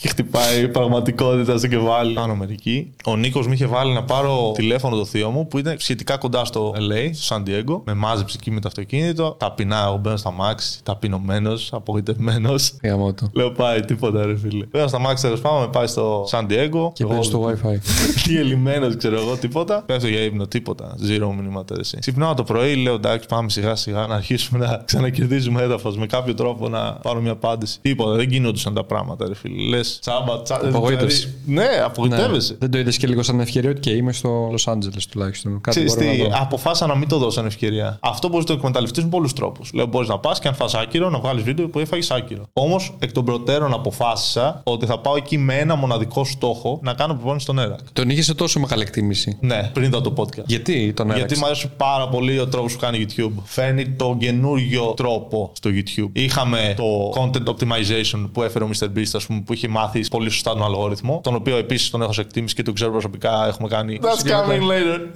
Και 0.00 0.08
χτυπάει 0.08 0.62
η 0.62 0.68
πραγματικότητα 0.68 1.58
στο 1.58 1.66
κεφάλι. 1.66 2.12
Πάω 2.14 2.34
Αμερική. 2.34 2.92
Ο 3.04 3.16
Νίκος 3.16 3.46
μου 3.46 3.52
είχε 3.52 3.66
βάλει 3.66 3.92
να 3.92 4.04
πάρω 4.04 4.52
τηλέφωνο 4.54 4.96
το 4.96 5.04
θείο 5.04 5.30
μου 5.30 5.46
που 5.46 5.58
ήταν 5.58 5.74
σχετικά 5.78 6.16
κοντά 6.16 6.44
στο 6.44 6.74
LA, 6.76 7.10
στο 7.12 7.36
San 7.36 7.48
Diego. 7.48 7.80
Με 7.84 7.94
μάζεψε 7.94 8.36
εκεί 8.40 8.50
με 8.50 8.60
το 8.60 8.68
αυτοκίνητο. 8.68 9.36
Ταπεινά, 9.38 9.84
εγώ 9.86 9.96
μπαίνω 9.96 10.16
στ' 10.16 10.30
αμάξι. 10.32 10.82
Ταπεινωμένος, 10.82 11.72
απογοητευμένος. 11.72 12.72
Γαμώτο. 12.82 13.30
Λέω 13.32 13.50
πάει, 13.52 13.80
τίποτα 13.80 14.26
ρε 14.26 14.36
φίλε. 14.38 14.64
Μπαίνω 14.70 14.86
στ' 14.86 14.98
αμάξι 14.98 15.22
τέλος 15.24 15.40
πάντων, 15.40 15.60
με 15.60 15.68
πάει 15.68 15.86
στο 15.86 16.28
San 16.30 16.42
Diego. 16.42 16.90
Και 16.92 17.02
Εγώ- 17.02 17.12
παίζει 17.12 17.30
το 17.30 17.48
WiFi. 17.48 17.78
Διαλυμένος, 18.26 18.96
ξέρω 18.96 19.16
εγώ, 19.20 19.36
τίποτα. 19.36 19.82
Πέφτω 19.86 20.08
για 20.08 20.20
ύπνο, 20.20 20.46
τίποτα. 20.46 20.94
Zero 21.08 21.34
μηνύματα 21.40 21.74
εσύ. 21.78 21.98
Ξυπνάω 21.98 22.34
το 22.34 22.42
πρωί, 22.44 22.74
λέω 22.76 22.94
εντάξει, 22.94 23.28
πάμε 23.28 23.50
σιγά 23.50 23.74
σιγά 23.74 24.06
να 24.06 24.14
αρχίσουμε 24.14 24.66
να 24.66 24.82
ξανακερδίζουμε 24.84 25.62
έδαφος. 25.62 25.96
Με 25.96 26.06
κάποιο 26.06 26.34
τρόπο 26.34 26.68
να 26.68 26.92
πάρω 26.92 27.20
μια 27.20 27.32
απάντηση. 27.32 27.78
Τίποτα, 27.82 28.12
δεν 28.16 28.28
γινόντουσαν 28.28 28.74
τα 28.74 28.84
πράγματα, 28.84 29.28
ρε 29.28 29.34
φίλε. 29.34 29.76
Λες 29.76 29.86
τσάμπα, 30.00 30.42
τσάμπα. 30.42 30.68
Απογοήτευση. 30.68 31.34
ναι, 31.46 31.66
απογοητεύεσαι. 31.84 32.56
Δεν 32.60 32.70
το 32.70 32.78
είδες 32.78 32.96
και 32.96 33.06
λίγο 33.06 33.22
σαν 33.22 33.40
ευκαιρία 33.40 33.70
ότι 33.70 33.80
και 33.80 33.90
είμαι 33.90 34.12
στο 34.12 34.28
Λο 34.28 34.58
Άντζελε 34.66 34.96
τουλάχιστον. 35.10 35.60
Κάτι 35.60 35.70
Ξέρεις 35.84 35.94
μπορώ 35.94 36.06
να 36.06 36.12
τι, 36.16 36.22
δω. 36.22 36.28
αποφάσισα 36.40 36.86
να 36.86 36.94
μην 36.96 37.08
το 37.08 37.18
δώσω 37.18 37.30
σαν 37.30 37.46
ευκαιρία. 37.46 37.98
Αυτό 38.00 38.28
μπορείς 38.28 38.44
να 38.48 38.50
το 38.54 38.58
εκμεταλλευτείς 38.58 39.02
με 39.04 39.08
πολλούς 39.10 39.32
τρόπους. 39.32 39.72
Λέω: 39.72 39.86
Μπορείς 39.86 40.08
να 40.08 40.18
πας 40.18 40.38
και 40.38 40.48
αν 40.48 40.54
φας 40.54 40.74
άκυρο, 40.74 41.10
να 41.10 41.18
βγάλεις 41.18 41.42
βίντεο 41.42 41.68
που 41.68 41.78
έφαγες 41.78 42.10
άκυρο. 42.10 42.48
Όμως, 42.52 42.94
εκ 42.98 43.12
των 43.12 43.24
προτέρων 43.24 43.72
αποφάσισα 43.72 44.60
ότι 44.64 44.86
θα 44.86 44.98
πάω 44.98 45.16
εκεί 45.16 45.38
με 45.38 45.54
ένα 45.58 45.74
μοναδικό 45.76 46.24
στόχο 46.24 46.78
να 46.82 46.92
κάνω 46.94 47.14
προπόνηση 47.14 47.44
στον 47.44 47.58
αέρα. 47.58 47.76
Τον 47.92 48.10
είχες 48.10 48.24
σε 48.24 48.34
τόσο 48.34 48.60
μεγάλη 48.60 48.82
εκτίμηση. 48.82 49.36
Ναι, 49.40 49.70
πριν 49.72 49.90
δω 49.90 50.00
το 50.00 50.12
podcast. 50.16 50.44
Γιατί 50.46 50.92
τον 50.92 51.06
Γιατί 51.06 51.20
έδειξε. 51.22 51.40
μου 51.40 51.46
αρέσει 51.46 51.70
πάρα 51.76 52.08
πολύ 52.08 52.38
ο 52.38 52.48
τρόπος 52.48 52.72
που 52.72 52.78
κάνει 52.78 53.06
YouTube. 53.08 53.32
Φέρνει 53.44 53.88
τον 53.88 54.18
καινούριο 54.18 54.82
τρόπο 54.96 55.52
στο 55.54 55.70
YouTube. 55.72 56.08
Είχαμε 56.12 56.74
το 56.76 57.12
content 57.20 57.44
optimization 57.54 58.28
που 58.32 58.42
έφερε 58.42 58.64
ο 58.64 58.70
MrBeast, 58.78 59.10
ας 59.12 59.26
πούμε, 59.26 59.40
που 59.40 59.52
είχε 59.52 59.68
μάθεις 59.78 60.08
πολύ 60.08 60.30
σωστά 60.30 60.52
τον 60.52 60.64
αλγόριθμο. 60.64 61.20
Τον 61.22 61.34
οποίο 61.34 61.56
επίσης 61.56 61.90
τον 61.90 62.02
έχω 62.02 62.12
σε 62.12 62.20
εκτίμηση 62.20 62.54
και 62.54 62.62
τον 62.62 62.74
ξέρω 62.74 62.90
προσωπικά. 62.90 63.46
Έχουμε 63.46 63.68
κάνει. 63.68 64.00
That's 64.02 64.30
coming 64.30 64.62
later. 64.72 64.98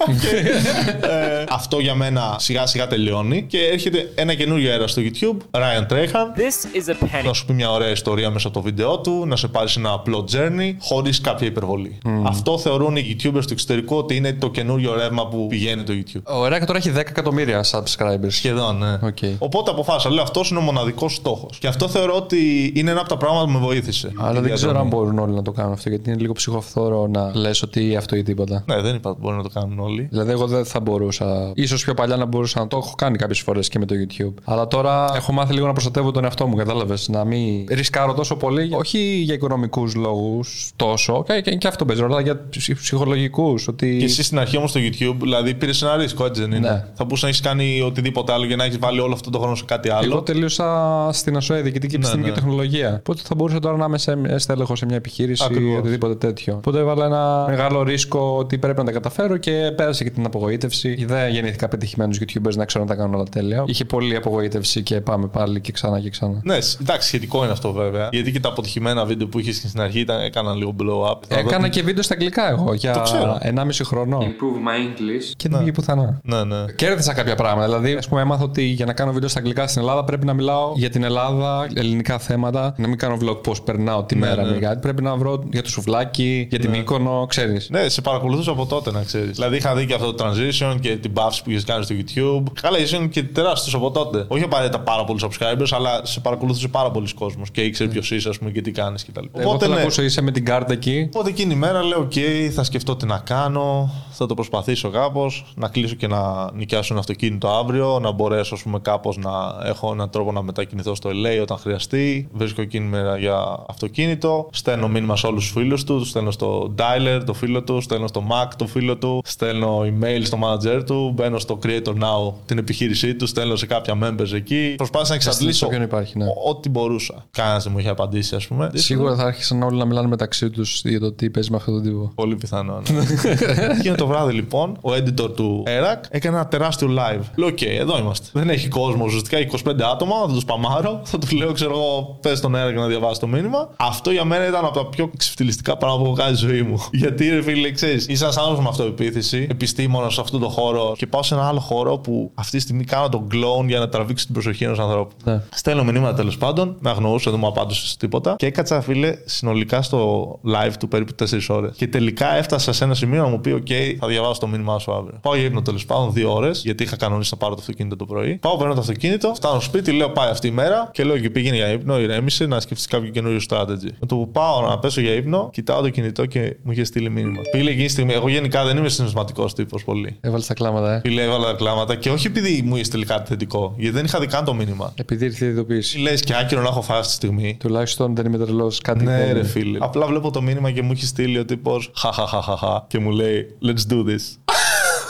Ε, 1.02 1.44
αυτό 1.48 1.78
για 1.78 1.94
μένα 1.94 2.36
σιγά 2.38 2.66
σιγά 2.66 2.86
τελειώνει 2.86 3.42
και 3.42 3.58
έρχεται 3.58 4.12
ένα 4.14 4.34
καινούριο 4.34 4.70
αέρα 4.70 4.86
στο 4.86 5.02
YouTube. 5.04 5.36
Ryan 5.60 5.92
Trahan. 5.92 6.38
This 6.38 6.78
is 6.78 6.90
a 6.90 7.04
penny. 7.04 7.24
Να 7.24 7.32
σου 7.32 7.46
πει 7.46 7.52
μια 7.52 7.70
ωραία 7.70 7.88
ιστορία 7.88 8.30
μέσα 8.30 8.48
από 8.48 8.56
το 8.56 8.62
βίντεο 8.62 8.98
του, 8.98 9.24
να 9.26 9.36
σε 9.36 9.48
πάρει 9.48 9.68
σε 9.68 9.78
ένα 9.78 9.92
απλό 9.92 10.28
journey 10.32 10.74
χωρίς 10.80 11.20
κάποια 11.20 11.46
υπερβολή. 11.46 11.98
Αυτό 12.26 12.58
θεωρούν 12.58 12.96
οι 12.96 13.16
YouTubers 13.16 13.42
του 13.46 13.52
εξωτερικού 13.52 13.96
ότι 13.96 14.16
είναι 14.16 14.32
το 14.32 14.50
καινούριο 14.50 14.94
ρεύμα 14.94 15.28
που 15.28 15.46
πηγαίνει 15.46 15.82
το 15.82 15.92
YouTube. 15.96 16.22
Ο 16.22 16.46
Airrack 16.48 16.66
τώρα 16.66 16.78
έχει 16.78 16.92
10 16.94 16.96
εκατομμύρια 16.96 17.64
subscribers. 17.70 18.28
Σχεδόν, 18.28 18.78
ναι. 18.78 18.92
Οκ. 19.08 19.18
Οπότε 19.38 19.70
αποφάσισα, 19.70 20.10
λέω 20.10 20.22
αυτός 20.22 20.50
είναι 20.50 20.58
ο 20.58 20.62
μοναδικός 20.62 21.14
στόχος. 21.14 21.58
Και 21.58 21.66
αυτό 21.66 21.88
θεωρώ 21.88 22.14
ότι 22.14 22.72
είναι 22.74 22.90
ένα 22.90 23.00
από 23.00 23.08
τα 23.08 23.16
πράγματα 23.16 23.44
που 23.44 23.50
με 23.50 23.58
βοήθησε. 23.58 24.12
Αλλά 24.18 24.40
Τη 24.40 24.51
δεν 24.52 24.60
ξέρω 24.60 24.72
διαδρομή. 24.72 24.96
αν 24.96 25.04
μπορούν 25.04 25.18
όλοι 25.18 25.34
να 25.34 25.42
το 25.42 25.52
κάνουν 25.52 25.72
αυτό 25.72 25.88
γιατί 25.88 26.10
είναι 26.10 26.18
λίγο 26.20 26.32
ψυχοφθόρο 26.32 27.06
να 27.06 27.36
λες 27.36 27.62
ότι 27.62 27.96
αυτό 27.96 28.16
ή 28.16 28.22
τίποτα. 28.22 28.64
Ναι, 28.66 28.80
δεν 28.80 28.94
είπα 28.94 29.10
ότι 29.10 29.20
μπορούν 29.20 29.36
να 29.36 29.42
το 29.42 29.48
κάνουν 29.48 29.78
όλοι. 29.78 30.06
Δηλαδή, 30.10 30.30
εγώ 30.30 30.46
δεν 30.46 30.64
θα 30.64 30.80
μπορούσα. 30.80 31.52
Ίσως 31.66 31.76
πιο 31.76 31.94
παλιά 31.94 32.16
να 32.16 32.24
μπορούσα 32.24 32.60
να 32.60 32.66
το 32.66 32.76
έχω 32.76 32.94
κάνει 32.96 33.16
κάποιες 33.16 33.40
φορές 33.40 33.68
και 33.68 33.78
με 33.78 33.84
το 33.86 33.94
YouTube. 33.94 34.34
Αλλά 34.44 34.66
τώρα 34.66 35.12
έχω 35.14 35.32
μάθει 35.32 35.52
λίγο 35.52 35.66
να 35.66 35.72
προστατεύω 35.72 36.10
τον 36.10 36.24
εαυτό 36.24 36.46
μου, 36.46 36.56
κατάλαβες; 36.56 37.08
Να 37.08 37.24
μην 37.24 37.66
ρισκάρω 37.68 38.14
τόσο 38.14 38.36
πολύ. 38.36 38.74
Όχι 38.74 38.98
για 38.98 39.34
οικονομικούς 39.34 39.94
λόγους 39.94 40.70
τόσο. 40.76 41.24
Και, 41.26 41.40
και, 41.40 41.54
και 41.54 41.68
αυτό 41.68 41.84
παίζει 41.84 42.00
ρόλο, 42.00 42.14
αλλά 42.14 42.22
για 42.22 42.48
ψυχολογικούς. 42.74 43.68
Ότι... 43.68 43.96
Και 43.98 44.04
εσύ 44.04 44.22
στην 44.22 44.38
αρχή 44.38 44.56
όμως 44.56 44.70
στο 44.70 44.80
YouTube, 44.80 45.16
δηλαδή 45.20 45.54
πήρες 45.54 45.82
ένα 45.82 45.96
ρίσκο, 45.96 46.24
έτσι 46.24 46.40
δεν 46.40 46.52
είναι. 46.52 46.70
Ναι. 46.70 46.84
Θα 46.94 47.04
μπορούσες 47.04 47.22
να 47.22 47.28
έχεις 47.28 47.40
κάνει 47.40 47.80
οτιδήποτε 47.80 48.32
άλλο 48.32 48.44
για 48.44 48.56
να 48.56 48.64
έχεις 48.64 48.78
βάλει 48.78 49.00
όλο 49.00 49.12
αυτό 49.12 49.30
το 49.30 49.38
χρόνο 49.38 49.54
σε 49.54 49.64
κάτι 49.64 49.90
άλλο. 49.90 50.12
Εγώ 50.12 50.22
τελείωσα 50.22 51.08
στην 51.12 51.36
ΑΣΟΕ, 51.36 51.60
διοικητική 51.60 51.94
επιστήμη 51.94 52.22
ναι. 52.22 52.28
και 52.28 52.34
τεχνολογία. 52.34 52.96
Οπότε 52.98 53.20
θα 53.24 53.34
μπορούσα 53.34 53.58
τώρα 53.58 53.76
να 53.76 53.84
είμαι 53.84 53.98
σε 53.98 54.12
στέλεχο 54.42 54.76
σε 54.76 54.86
μια 54.86 54.96
επιχείρηση 54.96 55.44
Ακριβώς. 55.44 55.74
ή 55.74 55.76
οτιδήποτε 55.78 56.14
τέτοιο. 56.14 56.54
Οπότε 56.54 56.78
έβαλα 56.78 57.04
ένα 57.06 57.44
μεγάλο 57.48 57.82
ρίσκο 57.82 58.36
ότι 58.38 58.58
πρέπει 58.58 58.78
να 58.78 58.84
τα 58.84 58.92
καταφέρω 58.92 59.36
και 59.36 59.72
πέρασε 59.76 60.04
και 60.04 60.10
την 60.10 60.24
απογοήτευση. 60.26 61.04
Δεν 61.08 61.28
γεννήθηκα 61.30 61.68
πετυχημένου 61.68 62.14
YouTubers 62.14 62.54
να 62.56 62.64
ξέρω 62.64 62.84
να 62.84 62.90
τα 62.90 62.96
κάνουν 62.96 63.14
όλα 63.14 63.24
τέλεια. 63.30 63.64
Είχε 63.66 63.84
πολλή 63.84 64.16
απογοήτευση 64.16 64.82
και 64.82 65.00
πάμε 65.00 65.26
πάλι 65.26 65.60
και 65.60 65.72
ξανά 65.72 66.00
και 66.00 66.10
ξανά. 66.10 66.40
Ναι, 66.42 66.60
σ- 66.60 66.80
εντάξει, 66.80 67.08
σχετικό 67.08 67.42
είναι 67.42 67.52
αυτό 67.52 67.72
βέβαια. 67.72 68.08
Γιατί 68.12 68.32
και 68.32 68.40
τα 68.40 68.48
αποτυχημένα 68.48 69.04
βίντεο 69.04 69.26
που 69.26 69.38
είχες 69.38 69.56
στην 69.56 69.80
αρχή 69.80 70.00
ήταν, 70.00 70.20
έκαναν 70.20 70.56
λίγο 70.56 70.74
blow 70.80 71.10
up. 71.12 71.18
Θα 71.28 71.38
Έκανα 71.38 71.62
δω- 71.62 71.68
και 71.68 71.82
βίντεο 71.82 72.02
στα 72.02 72.14
αγγλικά 72.14 72.48
εγώ 72.50 72.74
για 72.74 73.00
ξέρω. 73.04 73.38
1,5 73.42 73.84
χρόνο. 73.84 74.18
Improve 74.20 74.68
my 74.68 74.86
English. 74.88 75.32
Και 75.36 75.48
δεν 75.48 75.58
πήγε 75.58 75.72
πουθενά. 75.72 76.20
Ναι, 76.22 76.44
ναι. 76.44 76.64
Κέρδισα 76.76 77.12
κάποια 77.14 77.34
πράγματα. 77.34 77.66
Δηλαδή, 77.66 77.92
ας 77.94 78.08
πούμε, 78.08 78.20
έμαθα 78.20 78.44
ότι 78.44 78.62
για 78.62 78.86
να 78.86 78.92
κάνω 78.92 79.12
βίντεο 79.12 79.28
στα 79.28 79.38
αγγλικά 79.38 79.66
στην 79.66 79.80
Ελλάδα 79.80 80.04
πρέπει 80.04 80.26
να 80.26 80.32
μιλάω 80.34 80.72
για 80.76 80.90
την 80.90 81.02
Ελλάδα, 81.04 81.66
ελληνικά 81.74 82.18
θέματα. 82.18 82.74
Να 82.76 82.88
μην 82.88 82.98
κάνω 82.98 83.16
vlog 83.22 83.42
πώς 83.42 83.54
περνάω 83.64 84.02
τη 84.04 84.16
μέρα. 84.36 84.48
ναι. 84.48 84.54
με 84.54 84.58
κάτι. 84.58 84.80
Πρέπει 84.80 85.02
να 85.02 85.16
βρω 85.16 85.44
για 85.52 85.62
το 85.62 85.68
σουβλάκι, 85.68 86.46
για 86.50 86.58
την 86.58 86.70
Μύκονο, 86.70 87.26
ξέρεις. 87.28 87.70
Ναι, 87.70 87.88
σε 87.88 88.00
παρακολουθούσα 88.00 88.50
από 88.50 88.66
τότε 88.66 88.90
να 88.90 89.02
ξέρεις. 89.02 89.30
Δηλαδή 89.30 89.56
είχα 89.56 89.74
δει 89.74 89.86
και 89.86 89.94
αυτό 89.94 90.12
το 90.14 90.24
transition 90.24 90.76
και 90.80 90.96
την 90.96 91.12
παύση 91.14 91.38
που 91.44 91.50
είχες 91.50 91.64
κάνει 91.64 91.84
στο 91.84 91.94
YouTube. 91.98 92.42
Καλά, 92.60 92.78
ήσουν 92.78 93.08
και 93.08 93.22
τεράστιος 93.22 93.74
από 93.74 93.90
τότε. 93.90 94.24
Όχι 94.28 94.42
απαραίτητα 94.42 94.80
πάρα 94.80 95.04
πολλούς 95.04 95.24
subscribers, 95.24 95.68
αλλά 95.70 96.00
σε 96.04 96.20
παρακολουθούσε 96.20 96.68
πάρα 96.68 96.90
πολλοί 96.90 97.14
κόσμος 97.14 97.50
και 97.50 97.60
ήξερε 97.60 97.90
ποιος 97.90 98.10
είσαι, 98.10 98.28
ας 98.28 98.38
πούμε, 98.38 98.50
και 98.50 98.60
τι 98.60 98.70
κάνεις 98.70 99.04
κτλ. 99.04 99.24
Εγώ 99.32 99.48
Οπότε 99.48 99.58
θέλω 99.58 99.70
να 99.70 99.76
ναι. 99.76 99.82
ακούσω, 99.82 100.02
είσαι 100.02 100.22
με 100.22 100.30
την 100.30 100.44
κάρτα 100.44 100.72
εκεί. 100.72 101.08
Οπότε 101.14 101.28
εκείνη 101.28 101.52
η 101.52 101.56
μέρα 101.56 101.82
λέω: 101.82 102.00
Οκ, 102.00 102.12
θα 102.54 102.64
σκεφτώ 102.64 102.96
τι 102.96 103.06
να 103.06 103.18
κάνω, 103.18 103.90
θα 104.10 104.26
το 104.26 104.34
προσπαθήσω 104.34 104.90
κάπως, 104.90 105.44
να 105.54 105.68
κλείσω 105.68 105.94
και 105.94 106.06
να 106.06 106.50
νοικιάσω 106.52 106.88
ένα 106.90 107.00
αυτοκίνητο 107.00 107.48
αύριο, 107.48 107.98
να 108.02 108.10
μπορέσω, 108.10 108.54
ας 108.54 108.62
πούμε, 108.62 108.78
κάπως 108.78 109.16
να 109.16 109.30
έχω 109.64 109.92
έναν 109.92 110.10
τρόπο 110.10 110.32
να 110.32 110.42
μετακινηθώ 110.42 110.94
στο 110.94 111.10
LA 111.10 111.42
όταν 111.42 111.58
χρειαστεί. 111.58 112.28
Βρίσκω 112.32 112.60
εκείνη 112.60 112.86
η 112.86 112.88
μέρα 112.88 113.18
για 113.18 113.64
αυτοκίνητο. 113.68 114.21
Αυτοκίνητο, 114.22 114.48
στέλνω 114.52 114.88
μήνυμα 114.88 115.16
σε 115.16 115.26
όλους 115.26 115.42
τους 115.42 115.52
φίλους 115.52 115.84
του, 115.84 115.98
του 115.98 116.04
στέλνω 116.04 116.30
στο 116.30 116.74
dialer 116.78 117.22
το 117.26 117.32
φίλο 117.32 117.62
του, 117.62 117.80
στέλνω 117.80 118.06
στο 118.06 118.24
Mac 118.30 118.48
το 118.56 118.66
φίλο 118.66 118.96
του, 118.96 119.22
στέλνω 119.24 119.80
email 119.80 120.20
στο 120.22 120.38
manager 120.42 120.82
του, 120.86 121.12
μπαίνω 121.14 121.38
στο 121.38 121.58
Creator 121.62 121.92
Now 121.92 122.32
την 122.46 122.58
επιχείρησή 122.58 123.14
του, 123.14 123.26
στέλνω 123.26 123.56
σε 123.56 123.66
κάποια 123.66 123.98
members 124.02 124.32
εκεί. 124.32 124.74
Προσπάθησα 124.76 125.10
να 125.10 125.14
εξαντλήσω 125.14 125.66
όποιον 125.66 125.82
υπάρχει, 125.82 126.18
ναι. 126.18 126.24
ό,τι 126.48 126.68
μπορούσα. 126.68 127.26
Κανένας 127.30 127.62
δεν 127.62 127.72
μου 127.72 127.78
είχε 127.78 127.88
απαντήσει, 127.88 128.34
ας 128.34 128.46
πούμε. 128.46 128.70
Σίγουρα 128.74 129.14
θα 129.14 129.24
άρχισαν 129.24 129.62
όλοι 129.62 129.78
να 129.78 129.84
μιλάνε 129.84 130.08
μεταξύ 130.08 130.50
τους 130.50 130.82
για 130.84 131.00
το 131.00 131.12
τι 131.12 131.30
παίζει 131.30 131.50
με 131.50 131.56
αυτόν 131.56 131.74
τον 131.74 131.82
τύπο. 131.82 132.12
Πολύ 132.14 132.34
πιθανό. 132.34 132.82
Ναι. 132.90 133.02
Εκείνο 133.78 133.94
το 133.94 134.06
βράδυ 134.06 134.32
λοιπόν, 134.32 134.78
ο 134.80 134.92
editor 134.92 135.34
του 135.36 135.62
Airrack 135.66 136.00
έκανε 136.10 136.36
ένα 136.36 136.46
τεράστιο 136.46 136.88
live. 136.88 137.22
Λέω: 137.34 137.48
Οκ, 137.48 137.62
εδώ 137.62 137.98
είμαστε. 137.98 138.28
Δεν 138.32 138.48
έχει 138.48 138.68
κόσμο, 138.68 139.04
ουσιαστικά 139.04 139.38
25 139.70 139.82
άτομα, 139.92 140.14
θα 140.26 140.32
τους 140.32 140.44
σπαμάρω. 140.44 141.00
Θα 141.04 141.18
του 141.18 141.36
λέω: 141.36 141.52
Ξέρω 141.52 141.72
εγώ, 141.72 142.18
πες 142.20 142.40
τον 142.40 142.54
Airrack 142.54 142.74
να 142.74 142.86
διαβάσει 142.86 143.20
το 143.20 143.26
μήνυμα. 143.26 143.68
Αυτό 143.76 144.01
για 144.10 144.24
μένα 144.24 144.46
ήταν 144.46 144.64
από 144.64 144.74
τα 144.74 144.86
πιο 144.86 145.10
ξεφτιλιστικά 145.16 145.76
πράγματα 145.76 146.04
που 146.04 146.10
έχω 146.10 146.22
κάνει 146.22 146.36
στη 146.36 146.46
ζωή 146.46 146.62
μου. 146.62 146.86
Γιατί 147.02 147.28
ρε 147.28 147.42
φίλε, 147.42 147.70
ξέρεις, 147.70 148.06
είσαι 148.08 148.24
ένας 148.24 148.36
άνθρωπος 148.36 148.62
με 148.62 148.68
αυτοεπίθεση, 148.68 149.46
επιστήμονας 149.50 150.14
σε 150.14 150.20
αυτόν 150.20 150.40
τον 150.40 150.50
χώρο 150.50 150.94
και 150.96 151.06
πάω 151.06 151.22
σε 151.22 151.34
ένα 151.34 151.46
άλλο 151.46 151.60
χώρο 151.60 151.98
που 151.98 152.30
αυτή 152.34 152.56
τη 152.56 152.62
στιγμή 152.62 152.84
κάνω 152.84 153.08
τον 153.08 153.28
κλόουν 153.28 153.68
για 153.68 153.78
να 153.78 153.88
τραβήξει 153.88 154.24
την 154.24 154.34
προσοχή 154.34 154.64
ενός 154.64 154.78
ανθρώπου. 154.78 155.14
Ναι. 155.24 155.42
Στέλνω 155.50 155.84
μηνύματα 155.84 156.14
τέλος 156.14 156.38
πάντων, 156.38 156.76
με 156.80 156.90
αγνοούσε, 156.90 157.30
δεν 157.30 157.38
μου 157.38 157.46
απάντησε 157.46 157.96
τίποτα 157.96 158.34
και 158.36 158.46
έκατσα, 158.46 158.80
φίλε, 158.80 159.16
συνολικά 159.24 159.82
στο 159.82 160.40
live 160.46 160.72
του 160.78 160.88
περίπου 160.88 161.12
4 161.18 161.38
ώρες. 161.48 161.76
Και 161.76 161.86
τελικά 161.88 162.36
έφτασα 162.36 162.72
σε 162.72 162.84
ένα 162.84 162.94
σημείο 162.94 163.22
να 163.22 163.28
μου 163.28 163.40
πει: 163.40 163.52
Οκ, 163.52 163.66
θα 163.98 164.06
διαβάσω 164.06 164.40
το 164.40 164.46
μήνυμά 164.46 164.78
σου 164.78 164.92
αύριο. 164.92 165.18
Πάω 165.22 165.34
για 165.34 165.44
ύπνο 165.44 165.62
τέλος 165.62 165.86
πάντων 165.86 166.12
δύο 166.12 166.34
ώρες, 166.34 166.62
γιατί 166.64 166.82
είχα 166.82 166.96
κανονίσει 166.96 167.30
να 167.32 167.38
πάρω 167.38 167.54
το 167.54 167.60
αυτοκίνητο 167.60 167.96
το 167.96 168.04
πρωί. 168.04 168.36
Πάω, 168.36 168.56
παίρνω 168.56 168.74
το 168.74 168.80
αυτοκίνητο, 168.80 169.34
φτάνω 169.34 169.60
στο 169.60 169.64
σπίτι, 169.64 169.92
λέω: 169.92 170.10
Πάει 170.10 170.28
αυτή 170.28 170.46
η 170.46 170.50
μέρα 170.50 170.90
και 170.92 171.04
λέω: 171.04 171.18
Και 171.18 171.30
πήγαινε 171.30 171.56
για 171.56 171.68
ύπνο, 171.68 172.00
ηρέμησε 172.00 172.46
να 172.46 172.60
σκεφτείς 172.60 172.86
κάποιο 172.86 173.10
καινούριο 173.10 173.40
strategy. 173.48 173.91
Με 174.00 174.06
το 174.06 174.14
που 174.16 174.30
πάω 174.30 174.60
να 174.68 174.78
πέσω 174.78 175.00
για 175.00 175.12
ύπνο, 175.12 175.50
κοιτάω 175.52 175.80
το 175.82 175.88
κινητό 175.90 176.26
και 176.26 176.56
μου 176.62 176.72
είχε 176.72 176.84
στείλει 176.84 177.10
μήνυμα. 177.10 177.40
Φίλε, 177.54 177.70
εκείνη 177.70 177.86
τη 177.86 177.92
στιγμή, 177.92 178.12
εγώ 178.12 178.28
γενικά 178.28 178.64
δεν 178.64 178.76
είμαι 178.76 178.88
συναισθηματικός 178.88 179.54
τύπος 179.54 179.84
πολύ. 179.84 180.16
Έβαλες 180.20 180.46
τα 180.46 180.54
κλάματα, 180.54 180.94
ε. 180.94 181.00
Φίλε, 181.00 181.22
έβαλα 181.22 181.46
τα 181.46 181.52
κλάματα 181.52 181.94
και 181.94 182.10
όχι 182.10 182.26
επειδή 182.26 182.62
μου 182.64 182.74
είχε 182.74 182.84
στείλει 182.84 183.04
κάτι 183.04 183.28
θετικό, 183.28 183.74
γιατί 183.76 183.94
δεν 183.96 184.04
είχα 184.04 184.18
δει 184.20 184.26
καν 184.26 184.44
το 184.44 184.54
μήνυμα. 184.54 184.92
Επειδή 184.96 185.24
ήρθε 185.24 185.44
η 185.44 185.48
ειδοποίηση. 185.48 185.98
Λες 185.98 186.20
και 186.20 186.34
άκυρο 186.36 186.62
να 186.62 186.68
έχω 186.68 186.82
φάει 186.82 186.98
αυτή 186.98 187.08
τη 187.08 187.14
στιγμή. 187.14 187.56
Τουλάχιστον 187.60 188.14
δεν 188.14 188.26
είμαι 188.26 188.38
τρελός. 188.38 188.80
Κάτι 188.80 189.04
Ναι, 189.04 189.18
κάνει. 189.18 189.32
ρε 189.32 189.44
φίλε. 189.44 189.78
Απλά 189.80 190.06
βλέπω 190.06 190.30
το 190.30 190.42
μήνυμα 190.42 190.70
και 190.70 190.82
μου 190.82 190.92
έχει 190.92 191.06
στείλει 191.06 191.38
ο 191.38 191.44
τύπος 191.44 191.90
Χαχαχαχαχα 191.96 192.84
και 192.88 192.98
μου 192.98 193.10
λέει 193.10 193.46
Let's 193.64 193.92
do 193.92 193.96
this. 193.96 194.36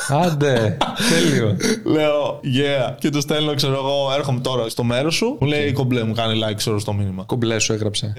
Άντε, 0.09 0.77
τέλειο. 1.11 1.57
Λέω 1.85 2.41
Yeah. 2.45 2.95
Και 2.99 3.11
του 3.11 3.21
στέλνω, 3.21 3.55
ξέρω 3.55 3.75
εγώ, 3.75 4.13
έρχομαι 4.17 4.41
τώρα 4.41 4.69
στο 4.69 4.85
μέρος 4.85 5.15
σου. 5.15 5.37
Μου 5.41 5.47
λέει 5.49 5.73
κομπλέ, 5.73 6.05
μου 6.05 6.13
κάνει 6.15 6.41
like, 6.49 6.55
ξέρω 6.57 6.79
στο 6.79 6.93
μήνυμα. 6.93 7.23
Κομπλέ 7.27 7.59
σου 7.59 7.73
έγραψε. 7.73 8.13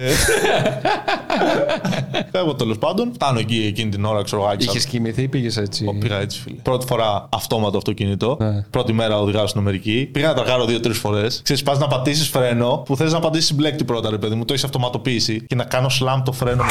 Φεύγω 2.32 2.54
τέλος 2.54 2.78
πάντων. 2.78 3.10
Φτάνω 3.14 3.38
εκεί 3.38 3.64
εκείνη 3.68 3.90
την 3.90 4.04
ώρα, 4.04 4.22
ξέρω 4.22 4.42
εγώ. 4.42 4.50
άκουσα- 4.50 4.70
Είχες 4.70 4.86
κοιμηθεί 4.86 5.22
ή 5.22 5.28
πήγες 5.28 5.56
έτσι; 5.56 5.84
Πήγα 6.00 6.16
έτσι, 6.20 6.40
φίλε. 6.40 6.56
Πρώτη 6.62 6.86
φορά 6.86 7.28
αυτόματο 7.32 7.76
αυτοκίνητο. 7.76 8.36
Ναι. 8.40 8.62
Πρώτη 8.70 8.92
μέρα 8.92 9.18
οδηγάω 9.20 9.46
στην 9.46 9.60
Αμερική. 9.60 10.08
Πήγα 10.12 10.28
να 10.28 10.34
τραγάρω 10.34 10.64
δύο-τρεις 10.64 10.98
φορές. 10.98 11.40
Ξέρεις, 11.44 11.62
πας 11.62 11.78
να 11.78 11.86
πατήσεις 11.86 12.28
φρένο 12.28 12.82
που 12.86 12.96
θες 12.96 13.12
να 13.12 13.20
πατήσεις 13.20 13.54
μπλέκτη 13.54 13.84
πρώτα, 13.84 14.10
ρε 14.10 14.18
παιδί 14.18 14.34
μου. 14.34 14.44
Το 14.44 14.52
έχεις 14.52 14.64
αυτοματοποιήσει 14.64 15.44
και 15.46 15.54
να 15.54 15.64
κάνω 15.64 15.88
σλάμ 15.88 16.22
το 16.22 16.32
φρένο 16.32 16.64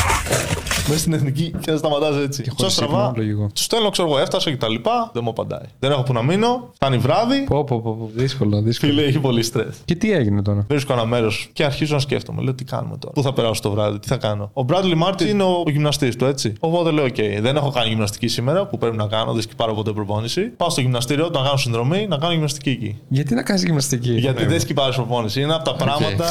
μέσα 0.87 0.99
στην 0.99 1.13
εθνική 1.13 1.53
και 1.61 1.71
να 1.71 1.77
σταματάς 1.77 2.15
έτσι. 2.15 2.43
χωρίς 2.49 2.55
Τσο 2.55 2.69
στραβά. 2.69 3.07
ύπνο, 3.09 3.13
λογικό. 3.15 3.49
Τους 3.53 3.63
στέλνω, 3.63 3.89
ξέρω 3.89 4.07
εγώ, 4.07 4.17
έφτασα 4.19 4.49
και 4.49 4.57
τα 4.57 4.69
λοιπά. 4.69 5.09
Δεν 5.13 5.21
μου 5.23 5.29
απαντάει. 5.29 5.65
Δεν 5.79 5.91
έχω 5.91 6.03
που 6.03 6.13
να 6.13 6.23
μείνω. 6.23 6.69
Φτάνει 6.73 6.97
βράδυ. 6.97 7.43
Πω, 7.43 7.63
πω, 7.63 7.81
πω, 7.81 7.91
πω. 7.95 8.09
Δύσκολο, 8.13 8.61
δύσκολο. 8.61 8.91
Φίλε, 8.91 9.07
έχει 9.07 9.19
πολύ 9.19 9.43
στρες. 9.43 9.75
Και 9.85 9.95
τι 9.95 10.11
έγινε 10.11 10.41
τώρα; 10.41 10.65
Βρίσκω 10.69 10.93
ένα 10.93 11.05
μέρος 11.05 11.49
και 11.53 11.63
αρχίζω 11.63 11.93
να 11.93 11.99
σκέφτομαι. 11.99 12.41
Λέω 12.41 12.53
τι 12.53 12.63
κάνουμε 12.63 12.97
τώρα; 12.97 13.13
Πού 13.13 13.21
θα 13.21 13.33
περάσω 13.33 13.61
το 13.61 13.71
βράδυ, 13.71 13.99
τι 13.99 14.07
θα 14.07 14.17
κάνω; 14.17 14.51
Ο 14.53 14.65
Bradley 14.69 15.03
Martyn 15.03 15.27
είναι 15.27 15.43
ο 15.43 15.63
γυμναστής 15.67 16.15
του, 16.15 16.25
έτσι. 16.25 16.53
Οπότε 16.59 16.91
λέω: 16.91 17.03
Οκ, 17.05 17.15
δεν 17.41 17.55
έχω 17.55 17.71
κάνει 17.71 17.89
γυμναστική 17.89 18.27
σήμερα 18.27 18.67
που 18.67 18.77
πρέπει 18.77 18.97
να 18.97 19.07
κάνω, 19.07 19.33
δεν 19.33 19.41
σκιπάρω 19.41 19.73
ποτέ 19.73 19.91
προπόνηση. 19.91 20.41
Πάω 20.41 20.69
στο 20.69 20.81
γυμναστήριο, 20.81 21.29
να 21.33 21.41
κάνω 21.41 21.57
συνδρομή, 21.57 22.07
να 22.09 22.17
κάνω 22.17 22.33
γυμναστική 22.33 22.69
εκεί. 22.69 22.97
Γιατί 23.07 23.33
να 23.33 23.43
κάνεις 23.43 23.63
γυμναστική; 23.63 24.11
Γιατί 24.13 24.45
δεν 24.45 24.59
σκιπάρει 24.59 24.93
προπόνηση. 24.95 25.41
Είναι 25.41 25.53
από 25.53 25.63
τα 25.63 25.75
πράγματα 25.75 26.25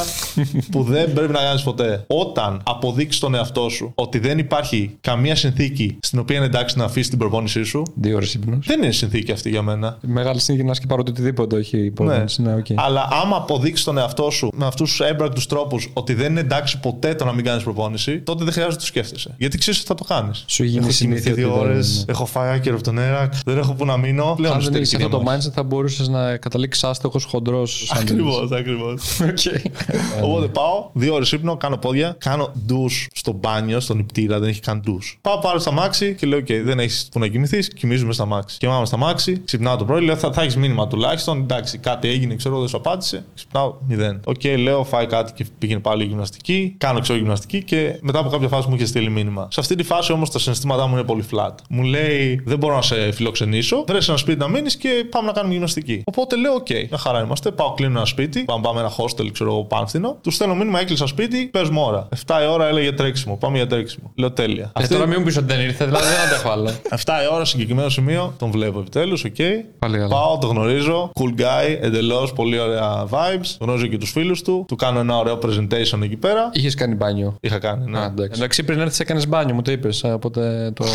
που 0.71 0.83
δεν 0.83 1.13
πρέπει 1.13 1.31
να 1.33 1.39
κάνεις 1.39 1.63
ποτέ. 1.63 2.03
Όταν 2.07 2.61
αποδείξεις 2.63 3.21
τον 3.21 3.35
εαυτό 3.35 3.69
σου 3.69 3.91
ότι 3.95 4.19
δεν 4.19 4.37
υπάρχει 4.43 4.95
καμία 5.01 5.35
συνθήκη 5.35 5.97
στην 6.01 6.19
οποία 6.19 6.35
είναι 6.37 6.45
εντάξει 6.45 6.77
να 6.77 6.83
αφήσεις 6.83 7.09
την 7.09 7.17
προπόνησή 7.17 7.63
σου, 7.63 7.83
Δύο 7.95 8.15
ώρες 8.15 8.33
ύπνος. 8.33 8.65
δεν 8.67 8.83
είναι 8.83 8.91
συνθήκη 8.91 9.31
αυτή 9.31 9.49
για 9.49 9.61
μένα. 9.61 9.97
Μεγάλη 10.01 10.39
συνήθεια 10.39 10.67
να 10.67 10.73
σκιπάρω 10.73 11.03
το 11.03 11.11
οτιδήποτε, 11.11 11.55
όχι 11.55 11.77
υπόθεση. 11.85 12.41
Ναι, 12.41 12.53
οκ. 12.55 12.65
Αλλά 12.75 13.07
άμα 13.23 13.35
αποδείξεις 13.35 13.85
τον 13.85 13.97
εαυτό 13.97 14.29
σου 14.29 14.49
με 14.55 14.65
αυτούς 14.65 14.89
τους 14.89 14.99
έμπρακτους 15.07 15.45
τρόπους 15.47 15.89
ότι 15.93 16.13
δεν 16.13 16.31
είναι 16.31 16.39
εντάξει 16.39 16.79
ποτέ 16.79 17.15
το 17.15 17.25
να 17.25 17.33
μην 17.33 17.43
κάνεις 17.45 17.63
προπόνηση, 17.63 18.19
τότε 18.19 18.43
δεν 18.43 18.53
χρειάζεται 18.53 18.75
να 18.75 18.79
το 18.81 18.85
σκέφτεσαι. 18.87 19.35
Γιατί 19.37 19.57
ξέρεις 19.57 19.79
ότι 19.79 19.87
θα 19.87 19.95
το 19.95 20.03
κάνεις. 20.03 20.43
Σου 20.47 20.63
γίνει 20.63 20.77
Έχω 20.83 20.91
συνήθεια 20.91 21.21
κοιμηθεί 21.31 21.41
δύο 21.41 21.49
ότι 21.53 21.59
δεν- 21.59 21.69
ώρες, 21.71 22.05
έχω 22.07 22.25
φάει 22.25 22.53
άκυρο 22.55 22.75
από 22.75 22.83
τον 22.83 22.97
Ίρακ, 22.97 23.33
δεν 23.45 23.57
έχω 23.57 23.73
που 23.73 23.85
να 23.85 23.97
μείνω. 23.97 24.33
Πλέον 24.35 24.53
Αν 24.53 24.59
δεν 24.59 24.67
εσωτερική 24.67 24.95
έχεις 24.95 25.05
αυτό 25.05 25.17
το 25.17 25.23
διαμάχη. 25.23 25.47
mindset, 25.47 25.53
θα 25.53 25.63
μπορούσες 25.63 26.07
να 26.07 26.37
καταλήξεις 26.37 26.83
άστοχος 26.83 27.23
χοντρός. 27.23 27.91
Ακριβώς, 27.99 28.51
ακριβώς. 28.51 29.19
Οπότε 30.23 30.47
πάω, 30.47 30.89
δύο 30.93 31.13
ώρες 31.13 31.31
ύπνο, 31.31 31.57
κάνω 31.57 31.77
πόδια, 31.77 32.15
κάνω 32.19 32.51
ντους 32.65 33.07
στο 33.13 33.31
μπάνιο, 33.31 33.79
στον 33.79 33.99
νιπτήρα, 33.99 34.32
δεν 34.39 34.49
έχει 34.49 34.59
καν 34.59 34.79
ντους. 34.79 35.17
Πάω 35.21 35.39
πάρω 35.39 35.59
στο 35.59 35.71
ταξί 35.71 36.15
και 36.15 36.27
λέω: 36.27 36.37
Οκ, 36.37 36.45
δεν 36.63 36.79
έχεις 36.79 37.07
που 37.11 37.19
να 37.19 37.27
κοιμηθείς, 37.27 37.67
κοιμήσου 37.67 38.13
στο 38.13 38.25
ταξί. 38.25 38.57
Κοιμάμαι 38.57 38.85
στο 38.85 38.97
ταξί, 38.97 39.41
ξυπνάω 39.45 39.75
το 39.75 39.85
πρωί, 39.85 40.01
λέω: 40.01 40.15
Θα, 40.15 40.31
θα 40.31 40.41
έχεις 40.41 40.55
μήνυμα 40.57 40.87
τουλάχιστον. 40.87 41.39
Εντάξει, 41.39 41.77
κάτι 41.77 42.07
έγινε, 42.07 42.35
ξέρω, 42.35 42.59
δεν 42.59 42.67
σου 42.67 42.77
απάντησε. 42.77 43.25
Ξυπνάω, 43.35 43.73
μηδέν. 43.87 44.21
Οκ, 44.25 44.43
λέω: 44.57 44.83
Φάει 44.83 45.05
κάτι 45.05 45.33
και 45.33 45.45
πήγαινε 45.57 45.79
πάλι 45.79 46.03
γυμναστική. 46.03 46.75
Κάνω 46.77 46.99
ξέρω 46.99 47.17
γυμναστική 47.19 47.63
και 47.63 47.97
μετά 48.01 48.19
από 48.19 48.29
κάποια 48.29 48.47
φάση 48.47 48.69
μου 48.69 48.75
είχε 48.75 48.85
στείλει 48.85 49.09
μήνυμα. 49.09 49.47
Σε 49.51 49.59
αυτή 49.59 49.75
τη 49.75 49.83
φάση 49.83 50.11
όμως 50.11 50.31
τα 50.31 50.39
συναισθήματά 50.39 50.87
μου 50.87 50.95
είναι 50.95 51.05
πολύ 51.05 51.23
flat. 51.31 51.55
Μου 51.69 51.83
λέει: 51.83 52.41
Δεν 52.45 52.57
μπορώ 52.57 52.75
να 52.75 52.81
σε 52.81 53.11
φιλοξενήσω, 53.11 53.83
βρες 53.87 54.07
ένα 54.09 54.17
σπίτι 54.17 54.39
να 54.39 54.47
μείνεις 54.47 54.77
και 54.77 55.05
πάμε 55.09 55.27
να 55.27 55.33
κάνουμε 55.33 55.53
γυμναστική. 55.53 56.01
Οπότε 56.05 56.35
λέω: 56.35 56.53
Οκ, 56.53 56.69
μια 56.69 56.97
χαρά 56.97 57.23
είμαστε. 57.23 57.51
Πάω, 57.51 57.73
κλείνω 57.73 57.97
ένα 57.97 58.05
σπίτι, 58.05 58.43
πάμε, 58.43 58.61
πάμε 58.61 58.79
ένα 58.79 58.91
hostel, 58.97 59.31
ξέρω 59.31 59.49
εγώ, 59.49 59.63
πάμφθηνο. 59.63 60.17
Τους 60.21 60.35
στέλνω 60.35 60.55
μήνυμα, 60.55 60.79
έκλεισα 60.79 61.07
σπίτι, 61.07 61.45
πες 61.45 61.61
μου 61.71 61.81
ώρα. 61.81 62.07
7 62.25 62.39
η 62.43 62.47
ώρα 62.47 62.67
έλεγε 62.67 62.91
τρέξιμο, 62.91 63.37
πάμε 63.37 63.57
για 63.57 63.67
τρέξιμο. 63.67 64.11
Λέω 64.23 64.31
τέλεια. 64.31 64.63
Ε, 64.63 64.69
Αυτή- 64.73 64.93
τώρα 64.93 65.05
μην 65.07 65.15
μου 65.19 65.25
πεις 65.25 65.37
ότι 65.37 65.45
δεν 65.45 65.59
ήρθε, 65.59 65.85
δηλαδή 65.85 66.05
δεν 66.07 66.19
αντέχω 66.27 66.49
άλλο. 66.49 66.69
7 66.89 66.95
η 67.29 67.33
ώρα 67.33 67.45
συγκεκριμένο 67.45 67.89
σημείο, 67.89 68.33
τον 68.39 68.51
βλέπω 68.51 68.79
επιτέλους, 68.79 69.23
οκ. 69.23 69.35
Πάλι 69.79 69.97
καλά. 69.97 70.07
Πάω, 70.07 70.37
τον 70.37 70.47
γνωρίζω. 70.47 71.11
Cool 71.19 71.41
guy, 71.41 71.77
εντελώς, 71.81 72.33
πολύ 72.33 72.59
ωραία 72.59 73.07
vibes. 73.09 73.55
Γνωρίζω 73.59 73.87
και 73.87 73.97
τους 73.97 74.11
φίλους 74.11 74.41
του. 74.41 74.65
Του 74.67 74.75
κάνω 74.75 74.99
ένα 74.99 75.17
ωραίο 75.17 75.39
presentation 75.45 76.01
εκεί 76.03 76.15
πέρα. 76.15 76.49
Είχες 76.53 76.75
κάνει 76.75 76.95
μπάνιο. 76.95 77.35
Είχα 77.41 77.59
κάνει, 77.59 77.89
ναι. 77.91 77.99
Α, 77.99 78.03
εντάξει. 78.03 78.31
Εντάξει, 78.39 78.63
πριν 78.63 78.79
έρθεις 78.79 78.99
έκανες 78.99 79.27
μπάνιο, 79.27 79.53
μου 79.55 79.61
το 79.61 79.71
είπες. 79.71 80.03
Οπότε 80.03 80.71
το. 80.75 80.85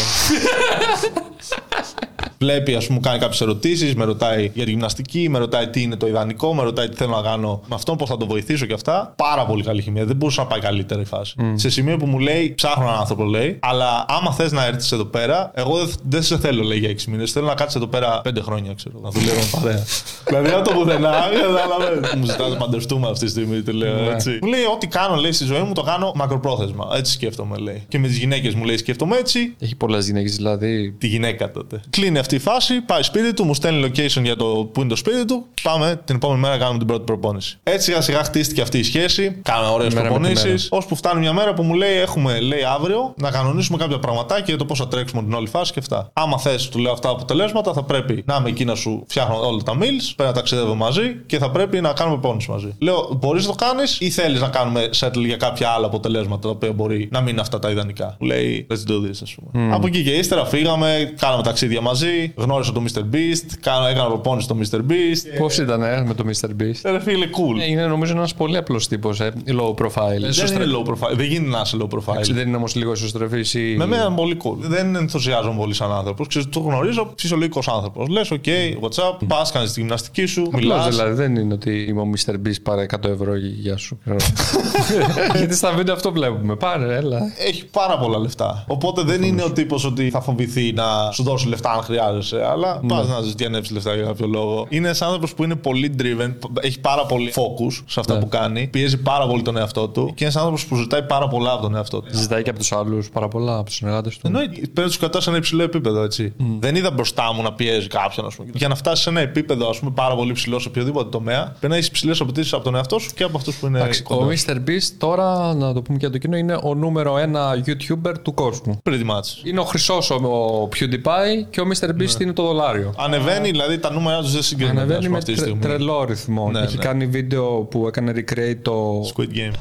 Βλέπει, 2.39 2.75
ας 2.75 2.87
πούμε, 2.87 2.99
μου 2.99 3.05
κάνει 3.05 3.19
κάποιες 3.19 3.41
ερωτήσεις, 3.41 3.95
με 3.95 4.05
ρωτάει 4.05 4.51
για 4.55 4.65
τη 4.65 4.71
γυμναστική, 4.71 5.29
με 5.29 5.39
ρωτάει 5.39 5.69
τι 5.69 5.83
είναι 5.83 5.97
το 5.97 6.07
ιδανικό, 6.07 6.55
με 6.55 6.63
ρωτάει 6.63 6.89
τι 6.89 6.97
θέλω 6.97 7.17
να 7.17 7.23
κάνω 7.23 7.63
με 7.69 7.75
αυτόν, 7.75 7.97
πώς 7.97 8.09
θα 8.09 8.17
τον 8.17 8.27
βοηθήσω 8.27 8.67
και 8.67 8.73
αυτά. 8.75 9.13
Πάρα 9.17 9.47
πολύ 9.47 9.63
καλή 9.63 9.83
χημία. 9.83 10.05
Δεν 10.05 10.17
μπορούσε 10.17 10.41
να 10.41 10.47
πάει 10.47 10.61
καλύτερα 10.61 11.01
η 11.01 11.05
φάση. 11.05 11.35
Σε 11.55 11.71
σημείο 11.71 11.97
που 11.97 12.07
μου 12.07 12.19
λέει, 12.19 12.53
ψάχνω 12.57 12.83
έναν 12.85 12.99
άνθρωπο, 12.99 13.25
λέει, 13.25 13.59
αλλά 13.61 14.05
άμα 14.09 14.33
θες 14.33 14.53
να 14.53 14.65
έρθεις 14.67 14.93
εδώ 14.93 15.05
πέρα, 15.05 15.51
εγώ 15.55 15.77
δεν, 15.79 15.91
δεν 16.09 16.23
σε 16.23 16.39
θέλω, 16.39 16.63
λέει, 16.63 16.79
για 16.79 16.91
6 16.91 17.03
μήνες. 17.09 17.33
Θέλω 17.33 17.47
να 17.47 17.55
κάτσεις 17.55 17.77
εδώ 17.77 17.87
πέρα 17.87 18.21
5 18.29 18.31
χρόνια, 18.43 18.75
ξέρω, 18.75 19.01
να 19.03 19.11
δουλεύουμε 19.11 19.59
παρέα. 19.61 19.85
δηλαδή 20.29 20.51
από 20.51 20.69
το 20.69 20.75
πουθενά, 20.75 21.11
κατάλαβε. 21.41 22.17
μου 22.17 22.25
ζητάς 22.25 22.51
να 22.51 22.57
παντρευτούμε 22.57 23.09
αυτή 23.09 23.25
τη 23.25 23.31
στιγμή, 23.31 23.63
του 23.63 23.73
λέω 23.73 24.11
έτσι. 24.11 24.39
Μου 24.43 24.49
λέει, 24.49 24.61
Ό,τι 24.75 24.87
κάνω, 24.87 25.15
λέει, 25.17 25.33
στη 25.33 25.45
ζωή 25.45 25.61
μου 25.63 25.73
το 25.73 25.83
κάνω 25.83 26.13
μακροπρόθεσμα. 26.15 26.89
Έτσι 26.95 27.13
σκέφτομαι, 27.13 27.57
λέει. 27.57 27.85
Και 27.89 27.99
με 27.99 28.07
τις 28.07 28.19
γυναίκες 28.19 28.55
μου 28.55 28.65
λέει, 28.65 28.77
σκέφτομαι 28.77 29.17
έτσι, 29.17 29.55
Έχει 29.59 29.77
πολλές 29.77 30.07
γυναίκες, 30.07 30.37
δηλαδή. 30.37 30.95
τη 30.99 31.07
γυναίκα 31.07 31.51
τότε. 31.51 31.81
Κλείνει 31.91 32.19
αυτή 32.29 32.49
η 32.49 32.53
φάση, 32.53 32.81
πάει 32.81 33.03
σπίτι 33.03 33.33
του, 33.35 33.45
μου 33.45 33.55
στέλνει 33.55 33.89
location 33.89 34.23
για 34.23 34.37
το 34.37 34.45
που 34.73 34.81
είναι 34.81 34.89
το 34.89 34.97
σπίτι 34.97 35.25
του. 35.25 35.47
Πάμε 35.63 36.01
την 36.05 36.15
επόμενη 36.17 36.41
μέρα 36.41 36.53
να 36.53 36.59
κάνουμε 36.61 36.79
την 36.79 36.87
πρώτη 36.87 37.05
προπόνηση. 37.05 37.59
Έτσι 37.63 37.85
σιγά 37.85 38.01
σιγά 38.01 38.25
χτίστηκε 38.25 38.61
αυτή 38.61 38.79
η 38.79 38.83
σχέση. 38.83 39.41
Κάναμε 39.43 39.69
ωραίες 39.69 39.95
Μέρα 39.95 40.05
με 40.05 40.09
τη 40.09 40.15
προπονήσεις. 40.15 40.45
μέρα. 40.45 40.83
Ώσπου 40.83 40.97
φτάνει 40.97 41.21
μια 41.21 41.33
μέρα 41.33 41.55
που 41.55 41.63
μου 41.63 41.75
λέει: 41.75 41.97
Έχουμε 41.97 42.41
λέει 42.41 42.63
αύριο 42.75 43.15
να 43.17 43.31
κανονίσουμε 43.31 43.79
κάποια 43.79 43.99
πραγματάκια 43.99 44.45
για 44.47 44.57
το 44.57 44.65
πώς 44.65 44.79
θα 44.79 44.89
τρέξουμε 44.89 45.23
την 45.23 45.33
όλη 45.33 45.49
φάση 45.49 45.73
και 45.73 45.79
αυτά. 45.79 46.11
Άμα 46.13 46.39
θες, 46.39 46.69
του 46.69 46.79
λέω 46.79 46.93
αυτά 46.93 47.09
τα 47.09 47.15
αποτελέσματα, 47.15 47.73
θα 47.73 47.83
πρέπει 47.83 48.23
να 48.27 48.37
είμαι 48.37 48.49
εκεί 48.49 48.65
να 48.65 48.75
σου 48.75 49.05
φτιάχνω 49.09 49.47
όλα 49.47 49.63
τα 49.63 49.73
meals, 49.73 50.13
πρέπει 50.17 50.31
να 50.31 50.33
ταξιδεύω 50.33 50.75
μαζί 50.75 51.17
και 51.27 51.39
θα 51.39 51.51
πρέπει 51.51 51.81
να 51.81 51.93
κάνουμε 51.93 52.19
προπόνηση 52.19 52.51
μαζί. 52.51 52.75
Λέω: 52.79 53.19
Μπορείς 53.21 53.47
να 53.47 53.55
το 53.55 53.65
κάνεις 53.65 53.97
ή 54.01 54.11
θέλεις 54.11 54.41
να 54.41 54.49
κάνουμε 54.49 54.89
settle 55.01 55.25
για 55.25 55.37
κάποια 55.37 55.69
άλλα 55.69 55.87
αποτελέσματα 55.87 56.41
τα 56.41 56.49
οποία 56.49 56.73
μπορεί 56.73 57.09
να 57.13 57.21
μην 57.21 57.29
είναι 57.29 57.41
αυτά 57.41 57.59
τα 57.59 57.71
ιδανικά. 57.71 58.17
Μου 58.19 58.27
λέει: 58.27 58.67
Let's 58.71 58.91
do 58.91 58.95
this, 59.07 59.19
ας 59.23 59.35
πούμε. 59.35 59.75
Από 59.75 59.87
εκεί 59.87 60.03
και 60.03 60.11
ύστερα 60.11 60.45
φύγαμε, 60.45 61.15
κάναμε 61.21 61.43
ταξίδια 61.43 61.81
μαζί, 61.81 62.18
γνώρισα 62.37 62.73
τον 62.73 62.87
Mr. 62.89 62.99
Beast, 62.99 63.53
κάνα, 63.61 63.89
έκανα 63.89 64.07
προπόνηση 64.09 64.47
στο 64.47 64.57
Mr. 64.79 64.91
Beast. 64.91 65.39
Πώς 65.39 65.59
ήταν 65.59 65.83
ε, 65.83 66.03
με 66.07 66.15
το 66.15 66.25
Mr. 66.27 66.49
Beast; 66.63 66.81
Ε, 66.83 66.91
Ρε 66.91 67.01
φίλε, 67.01 67.27
cool. 67.27 67.61
Ε, 67.61 67.71
Είναι 67.71 67.87
νομίζω 67.87 68.13
ένας 68.13 68.35
πολύ 68.35 68.57
απλός 68.57 68.89
τύπος. 68.89 69.21
Ε, 69.21 69.33
low 69.47 69.75
profile. 69.85 70.21
Δεν 70.47 70.55
είναι 70.63 70.73
low 70.79 70.89
profile. 70.91 71.17
Δεν 71.17 71.27
γίνεται 71.27 71.51
να 71.51 71.61
είσαι 71.65 71.77
low 71.81 71.89
profile. 71.99 72.31
Δεν 72.33 72.49
είναι 72.49 72.57
όμως 72.57 72.75
λίγο 72.75 72.93
ισοστροφή 72.93 73.59
ή. 73.59 73.77
Με 73.77 73.87
μένα 73.87 74.05
είναι 74.05 74.15
πολύ 74.17 74.37
cool. 74.45 74.57
Δεν 74.59 74.97
ενθουσιάζομαι 74.97 75.57
πολύ 75.59 75.75
σαν 75.75 75.93
άνθρωπος. 75.93 76.27
Ξέρεις, 76.27 76.49
το 76.49 76.61
γνωρίζω, 76.61 77.13
φυσιολογικό 77.19 77.61
άνθρωπος. 77.75 78.09
Λες, 78.09 78.29
OK, 78.33 78.49
what's 78.81 79.03
up, 79.03 79.27
πας, 79.27 79.53
κάνεις 79.53 79.73
τη 79.73 79.81
γυμναστική 79.81 80.19
γυμναστική 80.21 80.27
σου, 80.27 80.43
Απλώς 80.47 80.63
μιλάς. 80.63 80.89
δηλαδή 80.89 81.13
δεν 81.13 81.37
είναι 81.37 81.55
ότι 81.55 81.85
είμαι 81.89 82.01
ο 82.01 82.11
Mr. 82.17 82.33
Beast 82.33 82.63
πάρε 82.63 82.87
100 83.01 83.09
ευρώ 83.09 83.37
γεια 83.37 83.77
σου. 83.77 83.99
Γιατί 85.37 85.55
στα 85.55 85.73
βίντεο 85.73 85.95
αυτό 85.95 86.13
βλέπουμε. 86.13 86.57
Πάρε, 86.57 86.97
έλα. 86.97 87.19
Έχει 87.47 87.67
πάρα 87.67 87.99
πολλά 87.99 88.19
λεφτά. 88.19 88.65
Οπότε 88.69 89.03
δεν 89.03 89.23
είναι 89.23 89.43
ο 89.43 89.53
τύπος 89.53 89.85
ότι 89.85 90.11
θα 90.11 90.21
φοβηθεί 90.21 90.73
να 90.73 91.11
σου 91.13 91.23
δώσει 91.23 91.49
λεφτά 91.49 91.71
αν 91.71 91.83
χρειάζεσαι, 92.09 92.45
αλλά 92.51 92.79
Ναι. 92.83 92.89
πας 92.89 93.09
να 93.09 93.21
ζητιανεύσει 93.21 93.73
λεφτά 93.73 93.95
για 93.95 94.05
κάποιο 94.05 94.27
λόγο. 94.27 94.67
Είναι 94.69 94.89
ένα 94.89 94.97
άνθρωπος 95.01 95.35
που 95.35 95.45
είναι 95.45 95.55
πολύ 95.55 95.95
driven, 95.99 96.33
έχει 96.61 96.81
πάρα 96.81 97.07
πολύ 97.07 97.33
focus 97.35 97.83
σε 97.87 98.01
αυτά 98.01 98.15
Ναι. 98.15 98.21
που 98.21 98.29
κάνει, 98.29 98.67
πιέζει 98.67 98.97
πάρα 98.97 99.27
πολύ 99.27 99.43
τον 99.43 99.57
εαυτό 99.57 99.89
του 99.89 100.13
και 100.15 100.25
είναι 100.25 100.33
ένα 100.33 100.41
άνθρωπος 100.41 100.67
που 100.67 100.77
ζητάει 100.77 101.03
πάρα 101.03 101.29
πολλά 101.29 101.53
από 101.53 101.63
τον 101.63 101.75
εαυτό 101.75 102.01
του. 102.01 102.09
Ζητάει 102.11 102.43
και 102.43 102.51
από 102.51 102.59
τους 102.59 102.73
άλλους 102.73 103.09
πάρα 103.11 103.29
πολλά, 103.29 103.57
από 103.57 103.65
τους 103.65 103.75
συνεργάτες 103.75 104.15
του. 104.19 104.27
Εννοείται. 104.27 104.53
Πρέπει 104.55 104.81
να 104.81 104.87
τους 104.87 104.99
κρατά 104.99 105.21
σε 105.21 105.29
ένα 105.29 105.39
υψηλό 105.39 105.63
επίπεδο, 105.63 106.03
έτσι. 106.03 106.33
Δεν 106.59 106.75
είδα 106.75 106.91
μπροστά 106.91 107.33
μου 107.33 107.43
να 107.43 107.53
πιέζει 107.53 107.87
κάποιον, 107.87 108.27
ας 108.27 108.35
πούμε. 108.35 108.51
Για 108.55 108.69
να 108.69 108.75
φτάσεις 108.75 109.03
σε 109.05 109.11
ένα 109.11 109.21
επίπεδο, 109.21 109.69
ας 109.69 109.79
πούμε, 109.79 109.91
πάρα 109.95 110.15
πολύ 110.15 110.33
ψηλό 110.33 110.59
σε 110.59 110.69
οποιοδήποτε 110.69 111.09
τομέα, 111.09 111.43
πρέπει 111.45 111.69
να 111.69 111.75
έχεις 111.75 111.87
υψηλές 111.89 112.21
απαιτήσεις 112.21 112.53
από 112.53 112.65
τον 112.65 112.75
εαυτό 112.75 112.99
σου 112.99 113.11
και 113.15 113.23
από 113.25 113.37
αυτούς 113.37 113.57
που 113.57 113.67
είναι. 113.67 113.79
Εντάξει, 113.79 114.03
ο 114.07 114.15
κοντά. 114.17 114.35
Mr. 114.47 114.55
Beast 114.55 114.93
τώρα, 114.99 115.55
να 115.55 115.73
το 115.73 115.83
πούμε 115.83 115.99
και 115.99 116.07
για 116.07 116.11
το 116.11 116.19
κοινό, 116.19 116.37
είναι 116.37 116.59
ο 116.63 116.75
νούμερο 116.75 117.19
ένα 117.19 117.63
YouTuber 117.67 118.13
του 118.23 118.35
κόσμου. 118.35 118.81
Pretty 118.91 119.05
much. 119.11 119.45
Είναι 119.47 119.61
ο 119.61 119.65
χρυσός 119.65 120.11
ο 120.11 120.69
PewDiePie 120.75 121.47
και 121.51 121.61
ο 121.61 121.65
Mr. 121.73 121.89
Beast 122.01 122.21
είναι 122.21 122.33
το 122.33 122.43
δολάριο. 122.43 122.95
Ανεβαίνει, 122.97 123.51
δηλαδή 123.51 123.79
τα 123.79 123.91
νούμερα 123.93 124.21
τους 124.21 124.33
δεν 124.33 124.43
συγκρίνονται 124.43 124.77
ας 124.81 124.83
Ανεβαίνει 124.85 125.01
πούμε, 125.05 125.11
με 125.13 125.19
αυτή 125.19 125.33
τη 125.33 125.39
τρε- 125.41 125.49
στιγμή. 125.51 125.67
τρελό 125.77 126.05
ρυθμό. 126.05 126.51
Ναι, 126.51 126.61
Έχει 126.61 126.77
ναι. 126.77 126.83
κάνει 126.85 127.07
βίντεο 127.07 127.49
που 127.61 127.87
έκανε 127.87 128.13
recreate 128.17 128.59
το. 128.63 129.01
Squid 129.15 129.37
Game. 129.37 129.53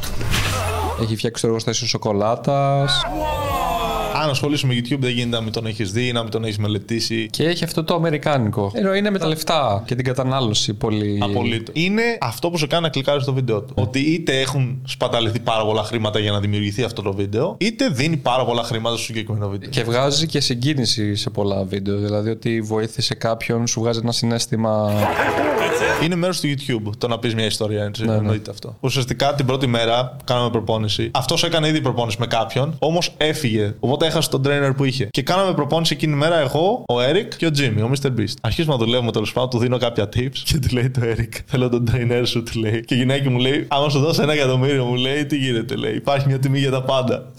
Έχει 1.02 1.16
φτιάξει 1.16 1.42
το 1.42 1.48
εργοστάσιο 1.48 1.88
σοκολάτα. 1.88 2.88
Αν 4.22 4.30
ασχολείσαι 4.30 4.66
με 4.66 4.74
YouTube, 4.74 5.00
δεν 5.00 5.12
γίνεται 5.12 5.38
να 5.38 5.42
μην 5.42 5.52
τον 5.52 5.66
έχεις 5.66 5.92
δει, 5.92 6.12
να 6.12 6.22
μην 6.22 6.32
τον 6.32 6.44
έχεις 6.44 6.58
μελετήσει. 6.58 7.28
Και 7.32 7.44
έχει 7.44 7.64
αυτό 7.64 7.84
το 7.84 7.96
αμερικάνικο. 7.96 8.72
Ενώ 8.74 8.94
είναι 8.94 9.10
με 9.10 9.20
τα 9.20 9.28
λεφτά 9.28 9.84
και 9.86 9.96
την 9.96 10.06
κατανάλωση 10.06 10.74
πολύ. 10.74 11.20
Απολύτως. 11.24 11.76
Είναι 11.78 12.02
αυτό 12.22 12.50
που 12.50 12.58
σε 12.58 12.68
κάνει 12.68 12.84
να 12.84 12.90
κλικάρεις 12.90 13.24
στο 13.24 13.34
βίντεο 13.34 13.62
του. 13.62 13.74
Ότι 13.78 14.00
είτε 14.00 14.40
έχουν 14.40 14.82
σπαταληθεί 14.88 15.40
πάρα 15.40 15.66
πολλά 15.66 15.84
χρήματα 15.84 16.20
για 16.20 16.32
να 16.32 16.40
δημιουργηθεί 16.40 16.84
αυτό 16.84 17.02
το 17.02 17.14
βίντεο, 17.14 17.56
είτε 17.60 17.90
δίνει 17.90 18.18
πάρα 18.18 18.46
πολλά 18.46 18.64
χρήματα 18.64 18.96
στο 18.96 19.06
συγκεκριμένο 19.06 19.50
βίντεο. 19.50 19.70
Και 19.70 19.84
βγάζει 19.84 20.26
και 20.26 20.40
συγκίνηση 20.40 21.16
σε 21.16 21.30
πολλά 21.30 21.64
βίντεο. 21.64 21.98
Δηλαδή 21.98 22.30
ότι 22.30 22.62
βοήθησε 22.62 23.16
κάποιον, 23.16 23.68
σου 23.68 23.82
βγάζει 23.82 24.00
ένα 24.04 24.12
συνέστημα. 24.12 24.94
Είναι 26.04 26.16
μέρος 26.16 26.40
του 26.40 26.48
YouTube 26.48 26.92
το 26.98 27.08
να 27.08 27.20
πεις 27.20 27.36
μια 27.36 27.46
ιστορία, 27.46 27.84
έτσι. 27.84 28.06
Ναι, 28.06 28.12
ναι. 28.12 28.18
Εννοείται 28.18 28.52
αυτό. 28.52 28.78
Ουσιαστικά 28.80 29.34
την 29.34 29.46
πρώτη 29.46 29.68
μέρα 29.68 30.16
που 30.18 30.24
κάναμε 30.24 30.50
προπόνηση, 30.50 31.12
αυτός 31.14 31.44
έκανε 31.44 31.68
ήδη 31.68 31.82
προπόνηση 31.82 32.18
με 32.20 32.28
κάποιον, 32.28 32.76
όμως 32.80 33.14
έφυγε. 33.18 33.74
Οπότε 33.80 34.07
έχασε 34.08 34.30
τον 34.30 34.42
trainer 34.46 34.72
που 34.76 34.84
είχε. 34.84 35.08
Και 35.12 35.22
κάναμε 35.22 35.54
προπόνηση 35.54 35.94
εκείνη 35.94 36.12
τη 36.12 36.18
μέρα 36.18 36.40
εγώ, 36.40 36.84
ο 36.88 36.96
Eric 37.10 37.36
και 37.38 37.46
ο 37.46 37.50
Jimmy, 37.58 37.84
ο 37.84 37.92
Mr. 37.94 38.20
Beast. 38.20 38.34
Αρχίζουμε 38.42 38.74
να 38.74 38.80
δουλεύουμε 38.86 39.12
τέλος 39.12 39.34
πάντων, 39.34 39.50
του 39.50 39.58
δίνω 39.58 39.78
κάποια 39.78 40.10
tips 40.16 40.38
και 40.44 40.60
του 40.60 40.76
λέει 40.76 40.90
το 40.90 41.02
Eric, 41.04 41.40
θέλω 41.46 41.70
τον 41.70 41.90
trainer 41.92 42.22
σου, 42.26 42.44
του 42.44 42.60
λέει. 42.60 42.86
Και 42.86 42.96
η 42.96 42.98
γυναίκα 42.98 43.30
μου 43.30 43.40
λέει, 43.40 43.66
άμα 43.68 43.90
σου 43.90 44.00
δώσω 44.00 44.22
ένα 44.22 44.34
εκατομμύριο, 44.34 44.86
μου 44.86 44.96
λέει, 44.96 45.26
τι 45.26 45.38
γίνεται, 45.38 45.76
λέει. 45.76 45.96
Υπάρχει 45.96 46.28
μια 46.28 46.40
τιμή 46.40 46.60
για 46.60 46.72
τα 46.72 46.84
πάντα. 46.84 47.34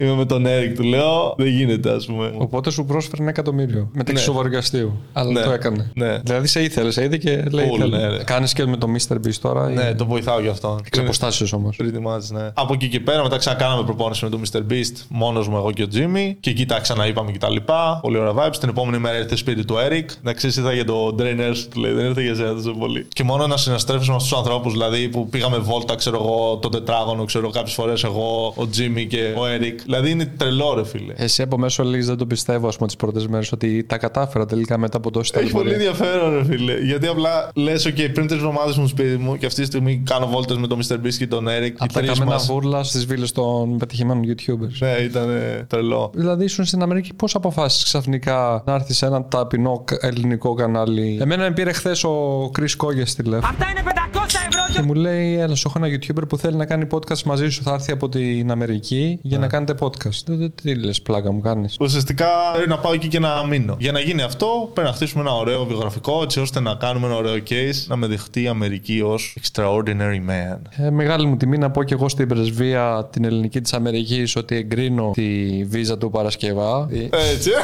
Είμαι 0.00 0.14
με 0.14 0.24
τον 0.24 0.44
Eric, 0.46 0.72
του 0.76 0.82
λέω, 0.82 1.34
δεν 1.36 1.46
γίνεται, 1.46 1.90
ας 1.90 2.06
πούμε. 2.06 2.32
Οπότε 2.36 2.70
σου 2.70 2.84
πρόσφερε 2.84 3.20
ένα 3.22 3.30
εκατομμύριο. 3.30 3.88
Μεταξύ 3.92 4.12
Ναι. 4.14 4.20
σοβαρικαστίου. 4.20 4.98
Αλλά 5.12 5.30
Ναι. 5.32 5.40
το 5.42 5.50
έκανε. 5.50 5.90
Ναι. 5.94 6.18
Δηλαδή 6.18 6.46
σε 6.46 6.62
ήθελε, 6.62 6.90
σε 6.90 7.04
είδε 7.04 7.16
και 7.16 7.44
λέει. 7.52 7.70
Full, 7.74 7.88
ναι, 7.88 8.06
ναι. 8.08 8.16
Κάνεις 8.24 8.52
και 8.52 8.66
με 8.66 8.76
το 8.76 8.86
Mr. 9.08 9.14
Beast 9.14 9.34
τώρα. 9.40 9.68
Ναι, 9.68 9.94
το 9.94 10.06
βοηθάω 10.06 10.40
γι' 10.40 10.48
αυτό. 10.48 10.78
Εξ 10.86 10.98
αποστάσεως 10.98 11.52
όμως. 11.52 11.76
Pretty 11.82 11.96
much, 12.06 12.22
ναι. 12.30 12.50
Από 12.54 12.72
εκεί 12.72 12.88
και 12.88 13.00
πέρα, 13.00 13.22
μετά 13.22 13.36
ξανακάναμε 13.36 13.82
προπόνηση 13.84 14.24
με 14.24 14.30
τον 14.30 14.42
Mr. 14.52 14.72
Beast, 14.72 15.04
μόνος 15.08 15.48
μου, 15.48 15.56
εγώ 15.56 15.70
και 15.72 15.82
ο 15.82 15.86
Jimmy. 15.94 16.34
Και 16.40 16.50
εκεί 16.50 16.66
τα 16.66 16.80
ξαναείπαμε 16.80 17.30
και 17.30 17.38
τα 17.38 17.50
λοιπά. 17.50 17.98
Πολύ 18.02 18.18
ωραία 18.18 18.32
vibes. 18.48 18.56
Την 18.60 18.68
επόμενη 18.68 18.98
μέρα 18.98 19.18
ήρθε 19.18 19.36
σπίτι 19.36 19.64
του 19.64 19.74
Eric. 19.74 20.04
Να 20.22 20.32
ξέρεις, 20.32 20.56
ήρθα 20.56 20.72
για 20.72 20.84
το 20.84 21.14
trainers, 21.18 21.56
του 21.74 21.80
λέει, 21.80 21.92
δεν 21.92 22.04
ήρθε 22.06 22.22
για 22.22 22.34
σένα 22.34 22.54
τόσο 22.54 22.70
πολύ. 22.78 23.06
Και 23.08 23.24
μόνο 23.24 23.46
να 23.46 23.56
συναστρέφει 23.56 24.08
με 24.08 24.14
αυτούς 24.14 24.28
τους 24.28 24.38
ανθρώπους, 24.38 24.72
δηλαδή 24.72 25.08
που 25.08 25.28
πήγαμε 25.28 25.56
βόλτα, 25.58 25.94
ξέρω 25.94 26.16
εγώ, 26.22 26.56
το 26.62 26.68
τετράγωνο, 26.68 27.24
ξέρω 27.24 27.50
κάποιες 27.50 27.74
φορές 27.74 28.04
εγώ, 28.04 28.54
ο 28.56 28.62
Jimmy 28.76 29.06
και 29.08 29.32
ο 29.36 29.40
Eric. 29.58 29.74
Δηλαδή 29.88 30.10
είναι 30.10 30.26
τρελό, 30.36 30.74
ρε 30.74 30.84
φίλε. 30.84 31.12
Εσύ 31.16 31.42
από 31.42 31.58
μέσω 31.58 31.82
λίγη 31.84 32.04
δεν 32.04 32.16
το 32.16 32.26
πιστεύω, 32.26 32.68
ας 32.68 32.74
πούμε, 32.76 32.86
τις 32.86 32.96
πρώτες 32.96 33.26
μέρες 33.26 33.52
ότι 33.52 33.84
τα 33.84 33.98
κατάφερα 33.98 34.46
τελικά 34.46 34.78
μετά 34.78 34.96
από 34.96 35.10
τόση 35.10 35.32
Έχει 35.34 35.50
πολύ 35.52 35.64
ταλαιπωρία. 35.70 35.88
ενδιαφέρον, 35.90 36.34
ρε 36.36 36.44
φίλε. 36.44 36.78
Γιατί 36.78 37.06
απλά 37.06 37.50
λες, 37.54 37.86
OK, 37.88 38.10
πριν 38.12 38.26
τρεις 38.26 38.32
εβδομάδες 38.40 38.76
μου 38.76 38.86
σπίτι 38.86 39.16
μου 39.16 39.36
και 39.36 39.46
αυτή 39.46 39.60
τη 39.60 39.66
στιγμή 39.66 40.02
κάνω 40.04 40.26
βόλτες 40.26 40.56
με 40.56 40.66
τον 40.66 40.78
Mr. 40.82 40.94
Beast 40.94 41.14
και 41.18 41.26
τον 41.26 41.46
Eric. 41.48 41.72
Από 41.78 41.92
τα 41.92 42.00
Οι 42.00 42.04
τρεις 42.04 42.18
καμένα 42.18 42.36
μας- 42.36 42.46
βούρλα 42.46 42.82
στις 42.82 43.06
βίλες 43.06 43.32
των 43.32 43.76
πετυχημένων 43.78 44.22
YouTubers. 44.26 44.78
Ναι, 44.78 44.90
ήταν 45.02 45.28
τρελό. 45.66 46.10
Δηλαδή, 46.14 46.44
ήσουν 46.44 46.64
στην 46.64 46.82
Αμερική, 46.82 47.14
πώς 47.14 47.34
αποφάσισες 47.34 47.84
ξαφνικά 47.84 48.62
να 48.66 48.74
έρθεις 48.74 48.96
σε 48.96 49.06
ένα 49.06 49.24
ταπεινό 49.24 49.82
κα- 49.84 49.98
ελληνικό 50.00 50.54
κανάλι; 50.54 51.18
Εμένα 51.20 51.42
με 51.42 51.50
πήρε 51.52 51.72
χθες 51.72 52.04
ο 52.04 52.42
Chris 52.58 52.70
Κόγε 52.76 53.02
τηλέφωνο 53.02 53.46
Αυτά 53.50 53.66
είναι 53.70 53.82
500 53.84 54.17
ευρώ 54.48 54.62
και 54.74 54.82
μου 54.82 54.94
λέει: 54.94 55.38
Έλα, 55.38 55.54
σου 55.54 55.68
έχω 55.74 55.84
ένα 55.86 55.96
YouTuber 55.96 56.28
που 56.28 56.36
θέλει 56.38 56.56
να 56.56 56.64
κάνει 56.66 56.86
podcast 56.90 57.22
μαζί 57.22 57.48
σου. 57.48 57.62
Θα 57.62 57.72
έρθει 57.72 57.92
από 57.92 58.08
την 58.08 58.50
Αμερική 58.50 59.18
για 59.22 59.38
να 59.38 59.46
κάνετε 59.46 59.74
podcast. 59.80 60.22
Δεν 60.26 60.38
δεν- 60.38 60.52
τι 60.62 60.74
λες, 60.74 61.02
πλάκα 61.02 61.32
μου 61.32 61.40
κάνεις. 61.40 61.76
Ουσιαστικά 61.80 62.26
πρέπει 62.54 62.68
να 62.68 62.78
πάω 62.78 62.92
εκεί 62.92 63.08
και 63.08 63.18
να 63.18 63.46
μείνω. 63.46 63.76
Για 63.78 63.92
να 63.92 64.00
γίνει 64.00 64.22
αυτό, 64.22 64.70
πρέπει 64.74 64.88
να 64.88 64.94
χτίσουμε 64.94 65.20
ένα 65.22 65.32
ωραίο 65.34 65.64
βιογραφικό 65.64 66.22
έτσι 66.22 66.40
ώστε 66.40 66.60
να 66.60 66.74
κάνουμε 66.74 67.06
ένα 67.06 67.16
ωραίο 67.16 67.36
case 67.48 67.84
να 67.86 67.96
με 67.96 68.06
δεχτεί 68.06 68.42
η 68.42 68.48
Αμερική 68.48 69.00
ως 69.00 69.36
extraordinary 69.42 70.20
man. 70.30 70.58
Ε, 70.86 70.90
μεγάλη 70.90 71.26
μου 71.26 71.36
τιμή 71.36 71.58
να 71.58 71.70
πω 71.70 71.82
και 71.82 71.94
εγώ 71.94 72.08
στην 72.08 72.28
πρεσβεία 72.28 73.08
την 73.12 73.24
ελληνική 73.24 73.60
της 73.60 73.72
Αμερικής 73.72 74.36
ότι 74.36 74.56
εγκρίνω 74.56 75.10
τη 75.14 75.64
βίζα 75.64 75.98
του 75.98 76.10
Παρασκευά. 76.10 76.88
Έτσι. 77.32 77.50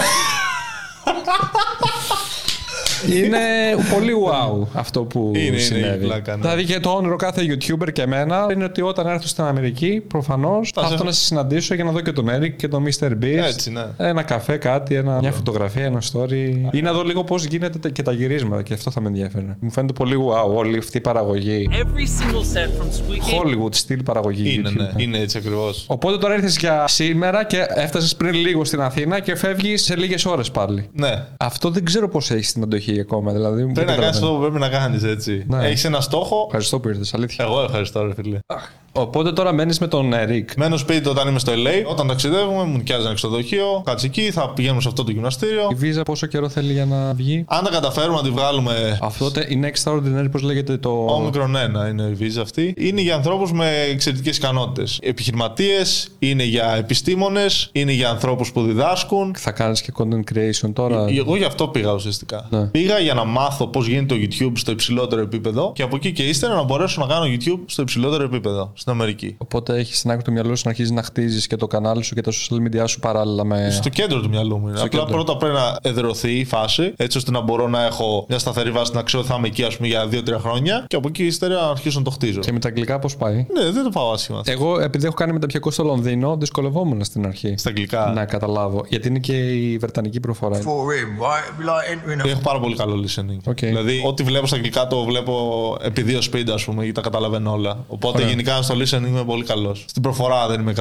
Είναι 3.13 3.39
πολύ 3.95 4.13
wow 4.27 4.67
αυτό 4.73 5.03
που 5.05 5.33
Είναι, 5.35 5.45
είναι, 5.47 5.59
συνέβη. 5.59 6.05
η 6.05 6.07
πλάκα, 6.07 6.37
ναι. 6.37 6.41
Δηλαδή 6.43 6.65
και 6.65 6.81
το 6.81 6.91
όνειρο 6.91 7.17
κάθε 7.17 7.43
YouTuber 7.43 7.93
και 7.93 8.03
εμένα 8.03 8.47
είναι 8.53 8.65
ότι 8.65 8.83
όταν 8.83 9.07
έρθω 9.07 9.27
στην 9.27 9.45
Αμερική, 9.45 10.03
προφανώς 10.09 10.71
θα 10.75 10.87
σε- 10.87 10.93
έρθω 10.93 11.05
να 11.05 11.13
σε 11.13 11.21
συναντήσω 11.25 11.75
για 11.75 11.85
να 11.85 11.91
δω 11.91 12.01
και 12.01 12.13
τον 12.13 12.29
Eric 12.31 12.51
και 12.57 12.69
τον 12.69 12.85
Mr. 12.85 13.07
Beast. 13.11 13.45
Έτσι, 13.47 13.71
ναι. 13.71 13.85
Ένα 13.97 14.23
καφέ, 14.23 14.57
κάτι, 14.57 14.95
ένα, 14.95 15.19
μια 15.19 15.33
φωτογραφία, 15.33 15.85
ένα 15.85 16.03
story. 16.13 16.69
Ή 16.73 16.83
να 16.83 16.93
δω 16.93 17.03
λίγο 17.03 17.25
πώς 17.25 17.45
γίνεται 17.45 17.79
τα- 17.79 17.89
και 17.89 18.03
τα 18.03 18.13
γυρίσματα 18.13 18.63
και 18.63 18.75
αυτό 18.75 18.91
θα 18.91 19.01
με 19.01 19.09
ενδιαφέρει. 19.09 19.55
Μου 19.61 19.71
φαίνεται 19.71 19.93
πολύ 19.93 20.17
wow 20.29 20.55
όλη 20.57 20.79
αυτή 20.79 20.97
η 20.97 21.01
παραγωγή. 21.01 21.69
Every 21.73 21.77
single 22.23 22.57
set 22.57 22.69
from 22.81 22.87
Squeaky. 22.87 23.41
Hollywood 23.45 23.75
στυλ 23.75 24.03
παραγωγή. 24.03 24.55
Είναι, 24.55 24.69
YouTube. 24.71 24.77
ναι. 24.97 25.03
Είναι 25.03 25.19
έτσι 25.19 25.39
ακριβώς. 25.39 25.85
Οπότε 25.89 26.19
τώρα 26.19 26.35
ήρθες 26.35 26.57
για 26.59 26.85
σήμερα 26.89 27.45
και 27.45 27.67
έφτασες 27.75 28.17
πριν 28.17 28.35
λίγο 28.35 28.65
στην 28.65 28.81
Αθήνα 28.81 29.21
και 29.21 29.35
φεύγεις 29.37 29.83
σε 29.85 29.97
λίγες 29.97 30.25
ώρες 30.25 30.51
πάλι. 30.51 30.89
Ναι. 30.93 31.25
Αυτό 31.37 31.71
δεν 31.71 31.85
ξέρω 31.85 32.09
πώς 32.09 32.31
έχει 32.31 32.53
την 32.53 32.63
αντοχή 32.63 32.94
ακόμα. 33.01 33.33
Δηλαδή, 33.33 33.63
δεν 33.63 33.73
Πρέπει 33.73 33.91
να 33.91 33.97
κάνεις 33.97 34.11
καταλαβαίνω. 34.19 34.27
αυτό 34.27 34.47
που 34.47 34.53
πρέπει 34.53 34.73
να 34.73 34.79
κάνεις, 34.79 35.03
έτσι. 35.03 35.45
Ναι. 35.49 35.67
Έχεις 35.67 35.85
ένα 35.85 36.01
στόχο. 36.01 36.43
Ευχαριστώ 36.47 36.81
που 36.81 36.89
ήρθες, 36.89 37.15
αλήθεια. 37.15 37.45
Εγώ 37.45 37.61
ευχαριστώ, 37.63 38.07
ρε 38.07 38.15
φίλε. 38.15 38.39
Οπότε 38.97 39.33
τώρα 39.33 39.53
μένεις 39.53 39.79
με 39.79 39.87
τον 39.87 40.13
Ερικ. 40.13 40.51
Μένω 40.57 40.77
σπίτι 40.77 41.09
όταν 41.09 41.29
είμαι 41.29 41.39
στο 41.39 41.53
LA. 41.53 41.91
Όταν 41.91 42.07
ταξιδεύουμε, 42.09 42.65
μου 42.65 42.77
νοικιάζει 42.77 43.05
ένα 43.05 43.15
ξενοδοχείο. 43.15 43.83
Κάτσε 43.85 44.07
εκεί, 44.07 44.31
θα 44.31 44.49
πηγαίνουμε 44.51 44.81
σε 44.81 44.89
αυτό 44.89 45.05
το 45.05 45.11
γυμναστήριο. 45.11 45.69
Η 45.71 45.75
βίζα 45.75 46.03
πόσο 46.03 46.27
καιρό 46.27 46.49
θέλει 46.49 46.73
για 46.73 46.85
να 46.85 47.15
βγει; 47.15 47.45
Αν 47.49 47.65
τα 47.65 47.71
καταφέρουμε 47.71 48.17
να 48.17 48.23
τη 48.23 48.31
βγάλουμε. 48.31 48.99
Αυτό 49.03 49.31
τε- 49.31 49.51
είναι 49.51 49.71
extraordinary, 49.75 50.27
πώς 50.31 50.43
λέγεται 50.43 50.77
το. 50.77 50.91
Όμικρον 51.09 51.57
1 51.57 51.89
είναι 51.91 52.03
η 52.03 52.13
βίζα 52.15 52.41
αυτή. 52.43 52.75
Είναι 52.77 53.01
για 53.01 53.15
ανθρώπους 53.15 53.53
με 53.53 53.71
εξαιρετικές 53.91 54.37
ικανότητες. 54.37 54.99
Επιχειρηματίες, 55.03 56.09
είναι 56.19 56.45
για 56.45 56.75
επιστήμονες, 56.77 57.69
είναι 57.73 57.93
για 57.93 58.11
ανθρώπους 58.11 58.53
που 58.53 58.63
διδάσκουν. 58.63 59.35
Θα 59.39 59.51
κάνεις 59.51 59.81
και 59.83 59.93
content 59.99 60.33
creation 60.35 60.71
τώρα; 60.73 61.07
Εγώ 61.19 61.37
γι' 61.37 61.45
αυτό 61.45 61.69
πήγα 61.69 61.93
ουσιαστικά. 61.93 62.47
Ναι. 62.51 62.65
Πήγα 62.65 62.99
για 62.99 63.15
να 63.15 63.25
μάθω 63.25 63.67
πώς 63.67 63.87
γίνεται 63.87 64.15
το 64.15 64.21
YouTube 64.21 64.53
στο 64.55 64.71
υψηλότερο 64.71 65.21
επίπεδο 65.21 65.73
και 65.75 65.83
από 65.83 65.97
εκεί 65.97 66.13
και 66.13 66.23
ύστερα 66.23 66.55
να 66.55 66.63
μπορέσω 66.63 67.01
να 67.01 67.07
κάνω 67.07 67.25
YouTube 67.25 67.61
στο 67.67 67.83
υψηλότερο 67.83 68.23
επίπεδο 68.25 68.73
στην 68.85 68.97
Αμερική. 68.97 69.35
Οπότε 69.39 69.77
έχεις 69.77 69.99
στην 69.99 70.11
άκρη 70.11 70.23
του 70.23 70.33
μυαλού 70.33 70.57
σου 70.57 70.63
να 70.65 70.71
αρχίζεις 70.71 70.93
να 70.93 71.03
χτίζεις 71.03 71.47
και 71.47 71.57
το 71.57 71.67
κανάλι 71.67 72.03
σου 72.03 72.15
και 72.15 72.21
τα 72.21 72.31
social 72.33 72.57
media 72.57 72.85
σου 72.87 73.01
παράλληλα 73.01 73.45
με. 73.45 73.71
Στο 73.71 73.89
κέντρο 73.89 74.21
του 74.21 74.29
μυαλού 74.29 74.59
μου 74.59 74.69
είναι. 74.69 74.81
Απλά 74.81 74.89
κέντρο. 75.01 75.15
πρώτα 75.15 75.37
πρέπει 75.37 75.55
να 75.55 75.77
εδραιωθεί 75.83 76.39
η 76.39 76.45
φάση, 76.45 76.93
έτσι 76.97 77.19
ώστε 77.19 77.31
να 77.31 77.41
μπορώ 77.41 77.69
να 77.69 77.85
έχω 77.85 78.27
μια 78.29 78.39
σταθερή 78.39 78.71
βάση 78.71 78.93
να 78.95 79.03
ξέρω 79.03 79.23
ότι 79.23 79.31
θα 79.31 79.37
είμαι 79.39 79.47
εκεί 79.47 79.63
ας 79.65 79.77
πούμε, 79.77 79.89
για 79.89 80.09
2-3 80.11 80.39
χρόνια 80.39 80.85
και 80.89 80.97
από 80.97 81.09
εκεί 81.09 81.25
ύστερα 81.25 81.55
να 81.55 81.69
αρχίσω 81.69 81.99
να 81.99 82.05
το 82.05 82.11
χτίζω. 82.11 82.41
Και 82.41 82.53
με 82.53 82.59
τα 82.59 82.69
αγγλικά 82.69 82.99
πώς 82.99 83.17
πάει; 83.17 83.35
Ναι, 83.35 83.71
δεν 83.71 83.85
το 83.85 83.91
πάω 83.91 84.13
άσχημα. 84.13 84.41
Εγώ, 84.45 84.81
επειδή 84.81 85.07
έχω 85.07 85.15
κάνει 85.15 85.33
μεταπτυχιακό 85.33 85.71
στο 85.71 85.85
Λονδίνο, 85.85 86.37
δυσκολευόμουν 86.37 87.05
στην 87.05 87.27
αρχή. 87.27 87.55
Στα 87.59 87.69
αγγλικά. 87.69 88.13
Να 88.15 88.25
καταλάβω. 88.25 88.85
Γιατί 88.89 89.09
είναι 89.09 89.19
και 89.19 89.37
η 89.37 89.79
βρετανική 89.79 90.21
προφορά. 90.21 90.59
for 90.59 90.63
him, 90.63 91.23
right? 91.23 91.45
It'd 91.49 91.61
be 91.61 91.65
like 91.65 91.93
entering 91.93 92.27
a 92.27 92.29
Έχω 92.29 92.41
πάρα 92.41 92.61
πολύ 92.61 92.77
καλό 92.77 93.05
listening. 93.07 93.39
Οκ. 93.45 93.59
Δηλαδή, 93.59 94.03
ό,τι 94.07 94.23
βλέπω 94.23 94.47
στα 94.47 94.57
αγγλικά 94.57 94.87
το 94.87 95.05
βλέπω 95.05 95.77
επειδή 95.81 96.15
ο 96.15 96.21
σπίτι, 96.21 96.51
ας 96.51 96.65
πούμε, 96.65 96.85
ή 96.85 96.93
τα 96.93 97.01
καταλαβαίνω 97.01 97.53
όλα. 97.53 97.85
Οπότε 97.89 98.17
Ωραία. 98.17 98.29
γενικά 98.29 98.63
στο 98.63 98.74
στο 98.75 98.99
listening 98.99 99.07
είμαι 99.07 99.25
πολύ 99.25 99.45
καλός. 99.45 99.85
Στην 99.89 100.03
προφορά 100.03 100.49
δεν 100.49 100.61
είμαι 100.61 100.73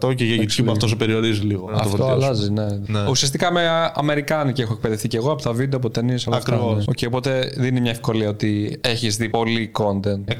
100% 0.00 0.14
και 0.14 0.24
για 0.24 0.36
YouTube 0.44 0.68
αυτό 0.70 0.88
σε 0.88 0.96
περιορίζει 0.96 1.40
λίγο. 1.40 1.66
να 1.70 1.72
το 1.72 1.78
Αυτό 1.78 1.96
βελτιώσω. 1.96 2.12
αλλάζει, 2.26 2.50
ναι. 2.50 2.66
Ναι. 2.86 3.08
Ουσιαστικά 3.08 3.52
με 3.52 3.90
Αμερικάνικη 3.94 4.60
έχω 4.60 4.72
εκπαιδευτεί 4.72 5.08
και 5.08 5.16
εγώ 5.16 5.32
από 5.32 5.42
τα 5.42 5.52
βίντεο, 5.52 5.78
από 5.78 5.90
ταινίες, 5.90 6.26
όλα 6.26 6.36
αυτά. 6.36 6.54
Ακριβώς. 6.54 6.76
Ναι. 6.76 6.84
Οκ, 6.88 6.98
οπότε 7.06 7.52
δίνει 7.56 7.80
μια 7.80 7.90
ευκολία 7.90 8.28
ότι 8.28 8.78
έχεις 8.80 9.16
δει 9.16 9.28
πολύ 9.28 9.70
content. 9.78 10.32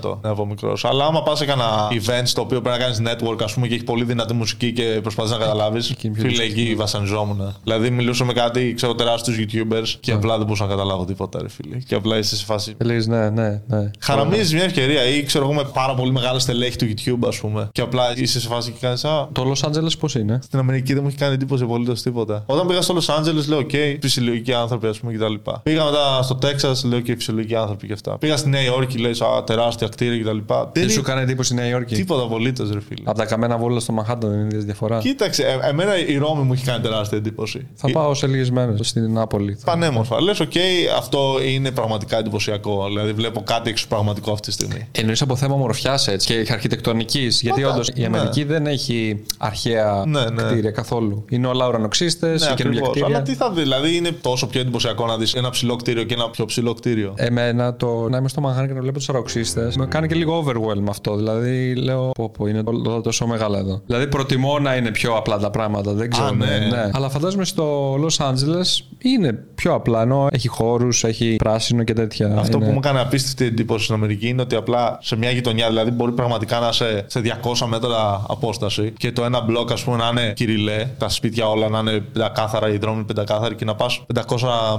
100% 0.00 0.18
ναι, 0.22 0.30
από 0.30 0.46
μικρός. 0.46 0.84
Αλλά 0.84 1.04
άμα 1.04 1.22
πας 1.22 1.38
σε 1.38 1.44
κανένα 1.44 1.88
event 1.90 2.22
στο 2.24 2.40
οποίο 2.40 2.60
πρέπει 2.60 2.78
να 2.78 2.84
κάνεις 2.84 3.02
network, 3.04 3.42
ας 3.42 3.54
πούμε, 3.54 3.66
και 3.66 3.74
έχεις 3.74 3.84
πολύ 3.86 4.04
δυνατή 4.04 4.34
μουσική 4.34 4.72
και 4.72 4.98
προσπαθείς 5.02 5.30
να 5.30 5.38
καταλάβεις. 5.38 5.90
Εκεί 5.90 6.06
είναι 6.06 6.16
πιο 6.16 6.28
Φίλε, 6.30 6.42
εκεί 6.42 6.74
βασανιζόμουν. 6.74 7.54
Δηλαδή, 7.64 7.90
μιλούσα 7.90 8.24
με 8.24 8.32
κάτι, 8.32 8.72
ξέρω, 8.76 8.94
τεράστιους 8.94 9.36
YouTubers 9.38 9.88
και 10.00 10.12
απλά 10.12 10.36
δεν 10.36 10.42
μπορούσα 10.46 10.64
να 10.64 10.70
καταλάβω 10.70 11.04
τίποτα, 11.04 11.38
ρε 11.42 11.48
φίλε. 11.48 11.76
Και 11.76 11.94
απλά 11.94 12.18
είσαι 12.18 12.36
σε 12.36 12.44
φάση. 12.44 12.74
Και 12.78 12.84
λες, 12.84 13.06
ναι, 13.06 13.30
ναι, 13.30 13.60
ναι. 13.66 13.90
Χαραμίζεις 13.98 14.52
μια 14.54 14.64
ευκαιρία 14.64 15.04
ή 15.08 15.22
ξέρω 15.22 15.44
εγώ 15.44 15.54
με 15.54 15.64
πάρα 15.72 15.94
πολύ 15.94 16.12
μεγάλα 16.12 16.38
στελέχη 16.44 16.76
του 16.76 16.86
YouTube, 16.88 17.28
ας 17.28 17.38
πούμε. 17.40 17.68
Και 17.72 17.80
απλά 17.80 18.02
είσαι 18.18 18.40
σε 18.40 18.48
φάση 18.48 18.70
και 18.70 18.78
κάνεις. 18.80 19.04
Α, 19.04 19.28
Το 19.32 19.52
Los 19.52 19.68
Angeles 19.68 19.98
πώς 19.98 20.14
είναι; 20.14 20.38
στην 20.42 20.58
Αμερική 20.58 20.92
δεν 20.92 21.02
μου 21.02 21.08
έχει 21.08 21.16
κάνει 21.16 21.34
εντύπωση 21.34 21.62
απολύτως 21.62 22.02
τίποτα. 22.02 22.42
Όταν 22.46 22.66
πήγα 22.66 22.80
στο 22.82 22.96
Los 23.00 23.18
Angeles, 23.18 23.46
λέω: 23.48 23.58
OK, 23.58 23.96
φυσιολογικοί 24.00 24.52
άνθρωποι, 24.52 24.86
ας 24.86 24.98
πούμε 25.00 25.12
κτλ. 25.12 25.34
Πήγα 25.62 25.84
μετά 25.84 26.22
στο 26.22 26.38
Texas, 26.42 26.84
λέω: 26.84 26.98
OK, 26.98 27.04
φυσιολογικοί 27.16 27.54
άνθρωποι 27.54 27.86
και 27.86 27.92
αυτά. 27.92 28.18
Πήγα 28.18 28.36
στη 28.36 28.48
Νέα 28.48 28.62
Υόρκη, 28.62 28.98
λέει: 28.98 29.12
Α, 29.12 29.44
τεράστια 29.44 29.88
κτίρια 29.88 30.22
κτλ. 30.22 30.30
Δεν 30.46 30.68
Δεν 30.72 30.88
σου 30.90 30.98
είναι 30.98 31.08
έκανε 31.08 31.20
εντύπωση 31.20 31.52
η 31.52 31.56
Νέα 31.56 31.66
Υόρκη; 31.68 31.94
τίποτα 31.94 32.22
απολύτως, 32.22 32.70
ρε 32.72 32.80
φίλε. 32.80 33.02
Από 33.04 33.18
τα 33.18 33.24
καμένα 33.24 33.56
βόλα 33.58 33.80
στο 33.80 33.92
Μαχάντα 33.92 34.28
δεν 34.28 34.38
είναι 34.40 34.58
διαφορά; 34.58 34.98
Κοίταξε, 34.98 35.42
ε, 35.42 35.68
εμένα 35.68 35.98
η 36.06 36.16
Ρώμη 36.16 36.42
μου 36.42 36.52
έχει 36.52 36.64
κάνει 36.64 36.82
τεράστια 36.82 37.18
εντύπωση. 37.18 37.66
Θα 37.74 37.88
Ε, 37.88 37.92
πάω 37.92 38.14
σε 38.14 38.26
λίγες 38.26 38.50
μέρες 38.50 38.88
στην 38.88 39.12
Νάπολη. 39.12 39.58
Πανέμορφα. 39.64 40.20
Λες, 40.20 40.40
OK, 40.42 40.56
αυτό 40.96 41.36
είναι 41.44 41.70
πραγματικά 41.70 42.18
εντυπωσιακό. 42.18 42.84
Δηλαδή, 42.86 43.12
βλέπω 43.12 43.40
κάτι 43.42 43.70
εξωπραγματικό 43.70 44.32
αυτή 44.32 44.46
τη 44.46 44.52
στιγμή. 44.52 44.88
Εννοείς 44.92 45.22
από 45.22 45.36
θέμα 45.36 45.56
μορφιά 45.56 45.98
έτσι 46.06 46.23
και 46.24 46.46
αρχιτεκτονική. 46.50 47.26
Γιατί 47.30 47.60
Πάντα, 47.60 47.74
όντως 47.74 47.88
η 47.88 48.00
ναι. 48.00 48.06
Αμερική 48.06 48.44
δεν 48.44 48.66
έχει 48.66 49.22
αρχαία 49.38 50.04
Ναι, 50.06 50.20
ναι. 50.20 50.42
κτίρια 50.42 50.70
καθόλου. 50.70 51.24
Είναι 51.28 51.46
όλα 51.46 51.68
ουρανοξύστε, 51.68 52.26
Ναι, 52.28 52.34
ή 52.34 52.38
καινούργια 52.38 52.62
ακριβώς. 52.64 52.88
κτίρια. 52.88 53.06
Αλλά 53.06 53.22
τι 53.22 53.34
θα 53.34 53.50
δει, 53.50 53.60
δηλαδή 53.60 53.96
είναι 53.96 54.10
τόσο 54.20 54.46
πιο 54.46 54.60
εντυπωσιακό 54.60 55.06
να 55.06 55.16
δεις 55.16 55.34
ένα 55.34 55.50
ψηλό 55.50 55.76
κτίριο 55.76 56.02
και 56.02 56.14
ένα 56.14 56.30
πιο 56.30 56.44
ψηλό 56.44 56.74
κτίριο. 56.74 57.14
Εμένα 57.16 57.74
το 57.76 58.08
να 58.08 58.16
είμαι 58.16 58.28
στο 58.28 58.40
Μαχάνι 58.40 58.66
και 58.66 58.74
να 58.74 58.80
βλέπω 58.80 58.98
τους 58.98 59.08
αεροξύστε 59.08 59.72
με 59.76 59.86
κάνει 59.86 60.08
και 60.08 60.14
λίγο 60.14 60.44
overwhelm 60.44 60.88
αυτό. 60.88 61.16
Δηλαδή 61.16 61.74
λέω, 61.74 62.10
πω, 62.14 62.30
πω, 62.30 62.46
είναι 62.46 62.62
όλα 62.64 63.00
τόσο 63.00 63.26
μεγάλα 63.26 63.58
εδώ. 63.58 63.80
Δηλαδή 63.86 64.06
προτιμώ 64.06 64.58
να 64.58 64.76
είναι 64.76 64.90
πιο 64.90 65.14
απλά 65.16 65.38
τα 65.38 65.50
πράγματα. 65.50 65.92
Δεν 65.92 66.10
ξέρω. 66.10 66.26
Α, 66.26 66.32
ναι. 66.32 66.90
Αλλά 66.92 67.08
φαντάζομαι 67.08 67.44
στο 67.44 67.94
Los 67.94 68.26
Angeles 68.26 68.84
είναι 68.98 69.32
πιο 69.54 69.74
απλά. 69.74 70.02
Ενώ 70.02 70.26
έχει 70.30 70.48
χώρους, 70.48 71.04
έχει 71.04 71.36
πράσινο 71.36 71.82
και 71.82 71.92
τέτοια. 71.92 72.34
Αυτό 72.38 72.56
είναι... 72.56 72.66
που 72.66 72.72
μου 72.72 72.78
έκανε 72.82 73.00
απίστευτη 73.00 73.44
εντύπωση 73.44 73.84
στην 73.84 73.94
Αμερική 73.94 74.28
είναι 74.28 74.42
ότι 74.42 74.54
απλά 74.54 74.98
σε 75.02 75.16
μια 75.16 75.30
γειτονιά, 75.30 75.68
δηλαδή 75.68 75.90
μπορεί 75.90 76.12
πραγματικά 76.14 76.58
να 76.60 76.68
είσαι 76.68 77.04
σε 77.06 77.20
200 77.60 77.66
μέτρα 77.66 78.24
απόσταση 78.28 78.92
και 78.98 79.12
το 79.12 79.24
ένα 79.24 79.40
μπλοκ, 79.40 79.72
ας 79.72 79.84
πούμε, 79.84 79.96
να 79.96 80.08
είναι 80.08 80.32
κυριλέ, 80.32 80.88
τα 80.98 81.08
σπίτια 81.08 81.48
όλα 81.48 81.68
να 81.68 81.78
είναι 81.78 82.00
πεντακάθαρα, 82.12 82.68
οι 82.68 82.76
δρόμοι 82.78 83.04
πεντακάθαροι 83.04 83.54
και 83.54 83.64
να 83.64 83.74
πας 83.74 84.02
500 84.14 84.22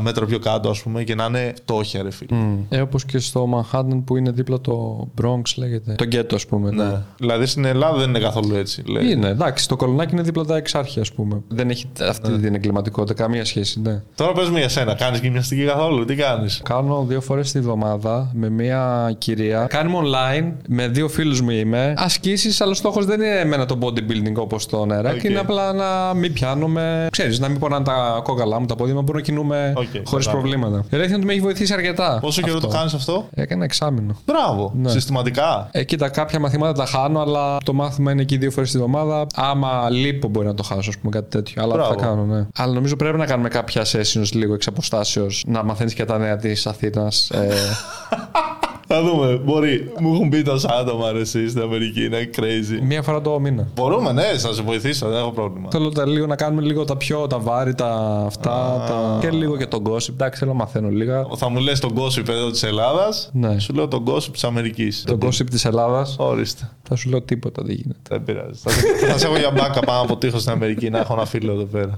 μέτρα 0.02 0.26
πιο 0.26 0.40
κάτω, 0.40 0.70
ας 0.70 0.82
πούμε, 0.82 1.04
και 1.04 1.16
να 1.16 1.26
είναι 1.26 1.54
φτώχεια, 1.58 2.04
ρε 2.04 2.12
φίλε. 2.12 2.38
Ε, 2.70 2.82
Όπως 2.82 3.06
και 3.06 3.20
στο 3.20 3.48
Manhattan 3.72 4.02
που 4.06 4.18
είναι 4.18 4.32
δίπλα 4.32 4.62
το 4.62 5.08
Bronx 5.22 5.42
λέγεται. 5.56 5.94
Το 5.98 6.04
γκέτο, 6.04 6.36
ας 6.36 6.46
πούμε. 6.46 6.70
Ναι. 6.72 7.02
Δηλαδή 7.18 7.46
στην 7.46 7.66
Ελλάδα 7.66 7.98
δεν 7.98 8.10
είναι 8.10 8.20
καθόλου 8.20 8.56
έτσι. 8.56 8.84
Λέει. 8.88 9.12
Είναι, 9.12 9.28
εντάξει, 9.28 9.68
το 9.68 9.76
Κολωνάκι 9.76 10.14
είναι 10.14 10.22
δίπλα 10.22 10.46
τα 10.46 10.56
Εξάρχεια, 10.58 11.02
ας 11.02 11.12
πούμε. 11.12 11.42
Δεν 11.48 11.70
έχει 11.70 11.86
αυτή 12.10 12.32
Ναι. 12.32 12.38
την 12.38 12.56
εγκληματικότητα, 12.56 13.24
καμία 13.24 13.46
σχέση, 13.46 13.82
ναι. 13.82 14.02
Τώρα 14.16 14.32
πες 14.32 14.50
μου 14.50 14.58
για 14.58 14.70
σένα, 14.70 14.94
κάνεις 14.94 15.20
γυμναστική 15.20 15.66
καθόλου, 15.66 16.06
τι 16.06 16.16
κάνεις; 16.16 16.62
Κάνω 16.64 17.04
δύο 17.08 17.22
φορές 17.22 17.52
τη 17.52 17.60
βδομάδα 17.60 18.30
με 18.34 18.50
μία 18.50 19.14
κυρία. 19.18 19.66
Κάνουμε 19.70 19.98
online, 20.08 20.52
με 20.68 20.88
δύο 20.88 21.08
φίλους 21.08 21.25
μου 21.42 21.50
είμαι. 21.50 21.94
Ασκήσεις, 21.98 22.62
αλλά 22.62 22.72
ο 22.72 22.74
στόχος 22.74 23.06
δεν 23.06 23.22
είναι 23.22 23.40
εμένα 23.40 23.66
το 23.66 23.78
bodybuilding 23.82 24.34
όπως 24.36 24.66
τον 24.66 24.86
Ηρακλή. 24.86 25.18
Οκ. 25.18 25.24
Είναι 25.24 25.40
απλά 25.40 25.74
να 25.74 26.14
μην 26.14 26.34
πιάνομαι. 26.34 27.08
Ξέρεις, 27.12 27.40
να 27.40 27.48
μην 27.50 27.60
πονάνε 27.60 27.84
τα 27.86 28.20
κόκαλά 28.24 28.60
μου, 28.60 28.66
τα 28.66 28.76
πόδια 28.76 28.94
μου, 28.94 29.02
μπορώ 29.02 29.18
να 29.18 29.24
κινούμαι 29.24 29.74
Οκ, 29.76 29.84
χωρίς 29.84 30.04
κατάλαβα. 30.26 30.32
προβλήματα. 30.32 30.78
Η 30.78 30.88
αλήθεια 30.92 31.06
είναι 31.06 31.16
ότι 31.16 31.26
με 31.26 31.32
έχει 31.32 31.42
βοηθήσει 31.42 31.74
αρκετά. 31.74 32.18
Πόσο 32.22 32.42
καιρό 32.42 32.56
αυτό. 32.56 32.68
το 32.68 32.74
κάνεις 32.76 32.94
αυτό, 32.94 33.28
Έκανα 33.34 33.64
εξάμηνο. 33.64 34.16
Μπράβο, 34.26 34.74
συστηματικά. 34.86 35.68
Ε, 35.72 35.84
κοίτα, 35.84 36.10
κάποια 36.10 36.40
μαθήματα 36.40 36.72
τα 36.72 36.86
χάνω, 36.86 37.20
αλλά 37.22 37.58
το 37.64 37.74
μάθημα 37.74 38.12
είναι 38.12 38.22
εκεί 38.22 38.38
δύο 38.38 38.52
φορές 38.52 38.72
τη 38.72 38.78
βδομάδα. 38.78 39.28
Άμα 39.36 39.90
λείπω, 39.90 40.28
μπορεί 40.28 40.46
να 40.48 40.54
το 40.54 40.64
χάσω, 40.64 40.90
ας 40.90 40.98
πούμε, 40.98 41.12
κάτι 41.12 41.30
τέτοιο. 41.30 41.64
Αλλά 41.64 41.74
Μπράβο. 41.74 41.90
θα 41.90 41.96
κάνω, 42.06 42.24
ναι. 42.26 42.46
Αλλά 42.56 42.74
νομίζω 42.74 42.96
πρέπει 42.96 43.18
να 43.18 43.26
κάνουμε 43.26 43.50
κάποια 43.50 43.84
sessions 43.86 44.30
λίγο 44.34 44.54
εξ 44.54 44.68
αποστάσεως, 44.68 45.44
να 45.48 45.64
μαθαίνεις 45.64 45.94
και 45.94 46.06
τα 46.06 46.18
νέα 46.18 46.36
της 46.38 46.68
Αθήνας. 46.68 47.30
Ε, 47.30 47.48
Θα 48.88 49.04
δούμε. 49.04 49.42
Μπορεί. 49.46 49.92
Μου 50.00 50.14
έχουν 50.14 50.30
πει 50.30 50.42
τόσα 50.42 50.70
άτομα 50.80 51.12
ρε, 51.12 51.20
εσύ 51.20 51.50
στην 51.50 51.62
Αμερική. 51.62 52.04
Είναι 52.06 52.30
crazy. 52.38 52.80
μία 52.82 53.02
φορά 53.02 53.22
το 53.22 53.40
μήνα. 53.40 53.68
Μπορούμε, 53.76 54.12
ναι, 54.12 54.24
θα 54.38 54.54
σε 54.54 54.62
βοηθήσω, 54.62 55.08
δεν 55.10 55.18
έχω 55.18 55.32
πρόβλημα. 55.32 55.68
Θέλω 55.72 55.90
τα, 55.90 56.06
λίγο 56.08 56.26
να 56.26 56.36
κάνουμε 56.36 56.62
λίγο 56.62 56.84
τα 56.84 56.98
πιο 56.98 57.28
τα 57.28 57.40
βάρη, 57.40 57.76
τα 57.76 58.22
αυτά. 58.26 58.84
Τα... 58.88 59.18
Και 59.22 59.30
λίγο 59.30 59.58
και 59.58 59.66
τον 59.66 59.84
gossip. 59.90 60.10
Εντάξει, 60.10 60.40
θέλω 60.40 60.52
να 60.52 60.58
μαθαίνω 60.58 60.90
λίγα. 60.90 61.26
Θα 61.36 61.50
μου 61.50 61.60
λες 61.60 61.80
τον 61.80 61.94
gossip 61.98 62.28
εδώ 62.30 62.52
της 62.52 62.64
Ελλάδας. 62.64 63.30
Ναι. 63.34 63.60
Σου 63.60 63.74
λέω 63.74 63.88
τον 63.88 64.04
gossip 64.08 64.30
της 64.32 64.44
Αμερικής. 64.44 65.04
Το 65.08 65.18
gossip 65.22 65.50
της 65.50 65.66
Ελλάδας. 65.66 66.16
Ορίστε. 66.20 66.70
Θα 66.88 66.96
σου 66.96 67.10
λέω 67.10 67.22
τίποτα 67.22 67.64
δεν 67.66 67.76
γίνεται. 67.76 68.00
Δεν 68.10 68.24
πειράζει. 68.24 68.60
θα, 68.64 68.70
σε- 68.70 69.08
θα 69.12 69.18
σε 69.18 69.26
έχω 69.28 69.38
για 69.38 69.52
μπάκα 69.52 69.80
πάνω 69.80 70.02
από 70.02 70.18
τείχος 70.18 70.42
στην 70.42 70.54
Αμερική 70.54 70.90
να 70.90 71.00
έχω 71.00 71.14
ένα 71.14 71.26
φίλο 71.26 71.52
εδώ 71.52 71.64
πέρα. 71.64 71.96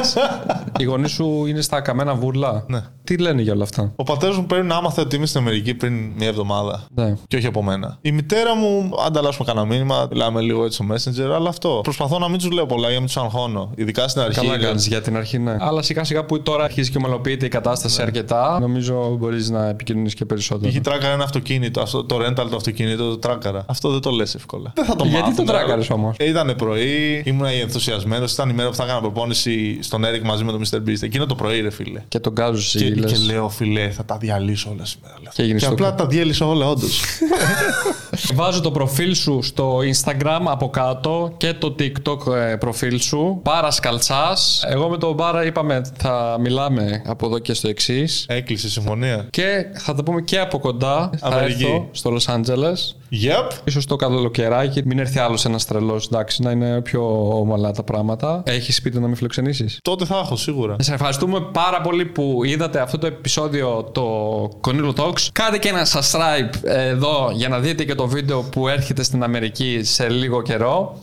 Οι 0.78 0.84
γονείς 0.84 1.10
σου 1.10 1.46
είναι 1.46 1.60
στα 1.60 1.80
καμένα 1.80 2.14
βούρλα. 2.14 2.64
Ναι. 2.68 2.82
Τι 3.10 3.16
λένε 3.18 3.42
για 3.42 3.52
όλα 3.52 3.62
αυτά; 3.62 3.92
Ο 3.96 4.02
πατέρας 4.02 4.36
μου 4.36 4.46
πρέπει 4.46 4.66
να 4.66 4.74
άμαθε 4.76 5.00
ότι 5.00 5.16
είμαι 5.16 5.26
στην 5.26 5.40
Αμερική 5.40 5.74
πριν 5.74 5.92
μια 6.16 6.28
εβδομάδα. 6.28 6.84
Ναι. 6.94 7.14
Και 7.28 7.36
όχι 7.36 7.46
από 7.46 7.62
μένα. 7.62 7.98
Η 8.00 8.12
μητέρα 8.12 8.54
μου, 8.56 8.90
ανταλλάσσουμε 9.06 9.44
κανένα 9.46 9.66
μήνυμα, 9.66 10.08
μιλάμε 10.10 10.40
λίγο 10.40 10.64
έτσι 10.64 10.84
στο 10.84 10.94
Messenger, 10.94 11.30
αλλά 11.34 11.48
αυτό. 11.48 11.80
Προσπαθώ 11.82 12.18
να 12.18 12.28
μην 12.28 12.38
τους 12.38 12.50
λέω 12.50 12.66
πολλά 12.66 12.82
για 12.86 12.94
να 12.94 12.98
μην 12.98 13.06
τους 13.06 13.16
αγχώνω. 13.16 13.70
Ειδικά 13.74 14.08
στην 14.08 14.22
αρχή. 14.22 14.40
Καλά 14.40 14.56
λέω, 14.56 14.66
κάνεις 14.68 14.86
για 14.86 15.00
την 15.00 15.16
αρχή, 15.16 15.38
ναι. 15.38 15.56
Αλλά 15.60 15.82
σιγά 15.82 16.04
σιγά 16.04 16.24
που 16.24 16.42
τώρα 16.42 16.64
αρχίζει 16.64 16.90
και 16.90 16.96
ομαλοποιείται 16.98 17.46
η 17.46 17.48
κατάσταση 17.48 18.02
αρκετά, 18.02 18.58
νομίζω 18.60 19.16
μπορείς 19.18 19.50
να 19.50 19.68
επικοινωνήσεις 19.68 20.14
και 20.14 20.24
περισσότερο. 20.24 20.68
Είχε 20.68 20.80
τράκαρα 20.80 21.12
ένα 21.12 21.24
αυτοκίνητο, 21.24 21.80
αυτό, 21.80 22.04
το 22.04 22.16
rental 22.26 22.46
το 22.50 22.56
αυτοκίνητο, 22.56 23.08
το 23.08 23.18
τράκαρα. 23.18 23.64
Αυτό 23.66 23.90
δεν 23.90 24.00
το 24.00 24.10
λες 24.10 24.34
εύκολα. 24.34 24.72
Δεν 24.74 24.84
θα 24.84 24.96
το 24.96 25.04
Γιατί 25.04 25.20
μάθουν, 25.28 25.44
το 25.46 25.52
τράκαρες 25.52 25.90
αλλά- 25.90 26.00
όμως; 26.00 26.16
Ε, 26.18 26.28
Ήταν 26.28 26.54
πρωί, 26.56 27.22
ήμουν 27.24 27.46
ενθουσιασμένος. 27.62 28.32
Ήταν 28.32 28.48
η 28.48 28.52
μέρα 28.52 28.68
που 28.68 28.74
θα 28.74 28.84
έκανα 28.84 29.00
προπόνηση 29.00 29.78
στον 29.82 30.04
Eric 30.04 30.22
μαζί 30.24 30.44
με 30.44 30.52
τον 30.52 30.62
Mr. 30.70 30.76
Beast. 30.76 31.02
Εκείνο 31.02 31.26
το 31.26 31.34
πρωί, 31.34 31.60
ρε 31.60 31.70
φίλε. 31.70 32.02
Και 32.08 32.18
τον 32.18 32.34
κάζου 32.34 32.78
Και, 32.78 32.84
λες. 32.84 32.99
Και 33.06 33.16
λέω, 33.16 33.48
φιλέ, 33.48 33.90
θα 33.90 34.04
τα 34.04 34.16
διαλύσω 34.16 34.70
όλα 34.74 34.84
σήμερα. 34.84 35.14
λέω. 35.22 35.32
Και 35.34 35.42
έγινες 35.42 35.60
και 35.62 35.68
το 35.68 35.74
απλά 35.74 35.88
κα- 35.88 35.94
τα 35.94 36.06
διέλυσα 36.06 36.46
όλα, 36.46 36.66
όντως. 36.68 37.00
Βάζω 38.34 38.60
το 38.60 38.70
προφίλ 38.70 39.14
σου 39.14 39.42
στο 39.42 39.78
Instagram 39.78 40.40
από 40.44 40.68
κάτω 40.70 41.32
και 41.36 41.52
το 41.54 41.74
TikTok 41.78 42.32
ε, 42.34 42.56
προφίλ 42.56 43.00
σου. 43.00 43.40
Πάρα 43.42 43.68
Καλτσάς. 43.82 44.64
Εγώ 44.68 44.88
με 44.88 44.98
τον 44.98 45.14
Μπάρα 45.14 45.44
είπαμε 45.44 45.80
θα 45.96 46.36
μιλάμε 46.40 47.02
από 47.06 47.26
εδώ 47.26 47.38
και 47.38 47.52
στο 47.52 47.68
εξής. 47.68 48.24
Έκλεισε 48.28 48.66
η 48.66 48.70
συμφωνία. 48.70 49.26
Και 49.30 49.64
θα 49.78 49.94
τα 49.94 50.02
πούμε 50.02 50.20
και 50.20 50.38
από 50.38 50.58
κοντά. 50.58 51.10
Θα 51.18 51.26
Αμερική. 51.26 51.62
έρθω 51.64 51.88
στο 51.90 52.16
Los 52.16 52.34
Angeles. 52.34 52.94
Yep. 53.12 53.50
Ίσως 53.64 53.86
το 53.86 53.96
καλοκαιράκι, 53.96 54.82
μην 54.84 54.98
έρθει 54.98 55.18
άλλος 55.18 55.44
ένας 55.44 55.64
τρελός, 55.66 56.06
εντάξει, 56.06 56.42
να 56.42 56.50
είναι 56.50 56.80
πιο 56.80 57.28
ομαλά 57.38 57.70
τα 57.72 57.82
πράγματα. 57.82 58.42
Έχεις 58.46 58.76
σπίτι 58.76 58.98
να 59.00 59.08
με 59.08 59.14
φιλοξενήσεις; 59.14 59.78
Τότε 59.82 60.04
θα 60.04 60.18
έχω 60.18 60.36
σίγουρα. 60.36 60.76
Σα 60.78 60.94
ευχαριστούμε 60.94 61.40
πάρα 61.52 61.80
πολύ 61.80 62.04
που 62.04 62.40
είδατε 62.44 62.80
αυτό 62.90 63.02
το 63.02 63.14
επεισόδιο 63.14 63.90
το 63.92 64.42
Conilo 64.60 64.94
Talks. 64.94 65.28
Κάντε 65.32 65.58
και 65.58 65.68
ένα 65.68 65.86
subscribe 65.86 66.54
εδώ 66.62 67.30
για 67.32 67.48
να 67.48 67.58
δείτε 67.58 67.84
και 67.84 67.94
το 67.94 68.06
βίντεο 68.06 68.42
που 68.42 68.68
έρχεται 68.68 69.02
στην 69.02 69.22
Αμερική 69.22 69.80
σε 69.82 70.08
λίγο 70.08 70.42
καιρό. 70.42 70.98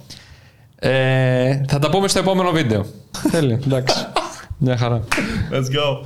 Ε, 0.80 1.62
θα 1.68 1.80
τα 1.80 1.90
πούμε 1.90 2.08
στο 2.08 2.20
επόμενο 2.20 2.52
βίντεο. 2.52 2.86
Τέλειο, 3.32 3.60
εντάξει. 3.66 3.96
Μια 4.58 4.78
χαρά. 4.78 5.04
Let's 5.52 5.76
go. 5.76 6.06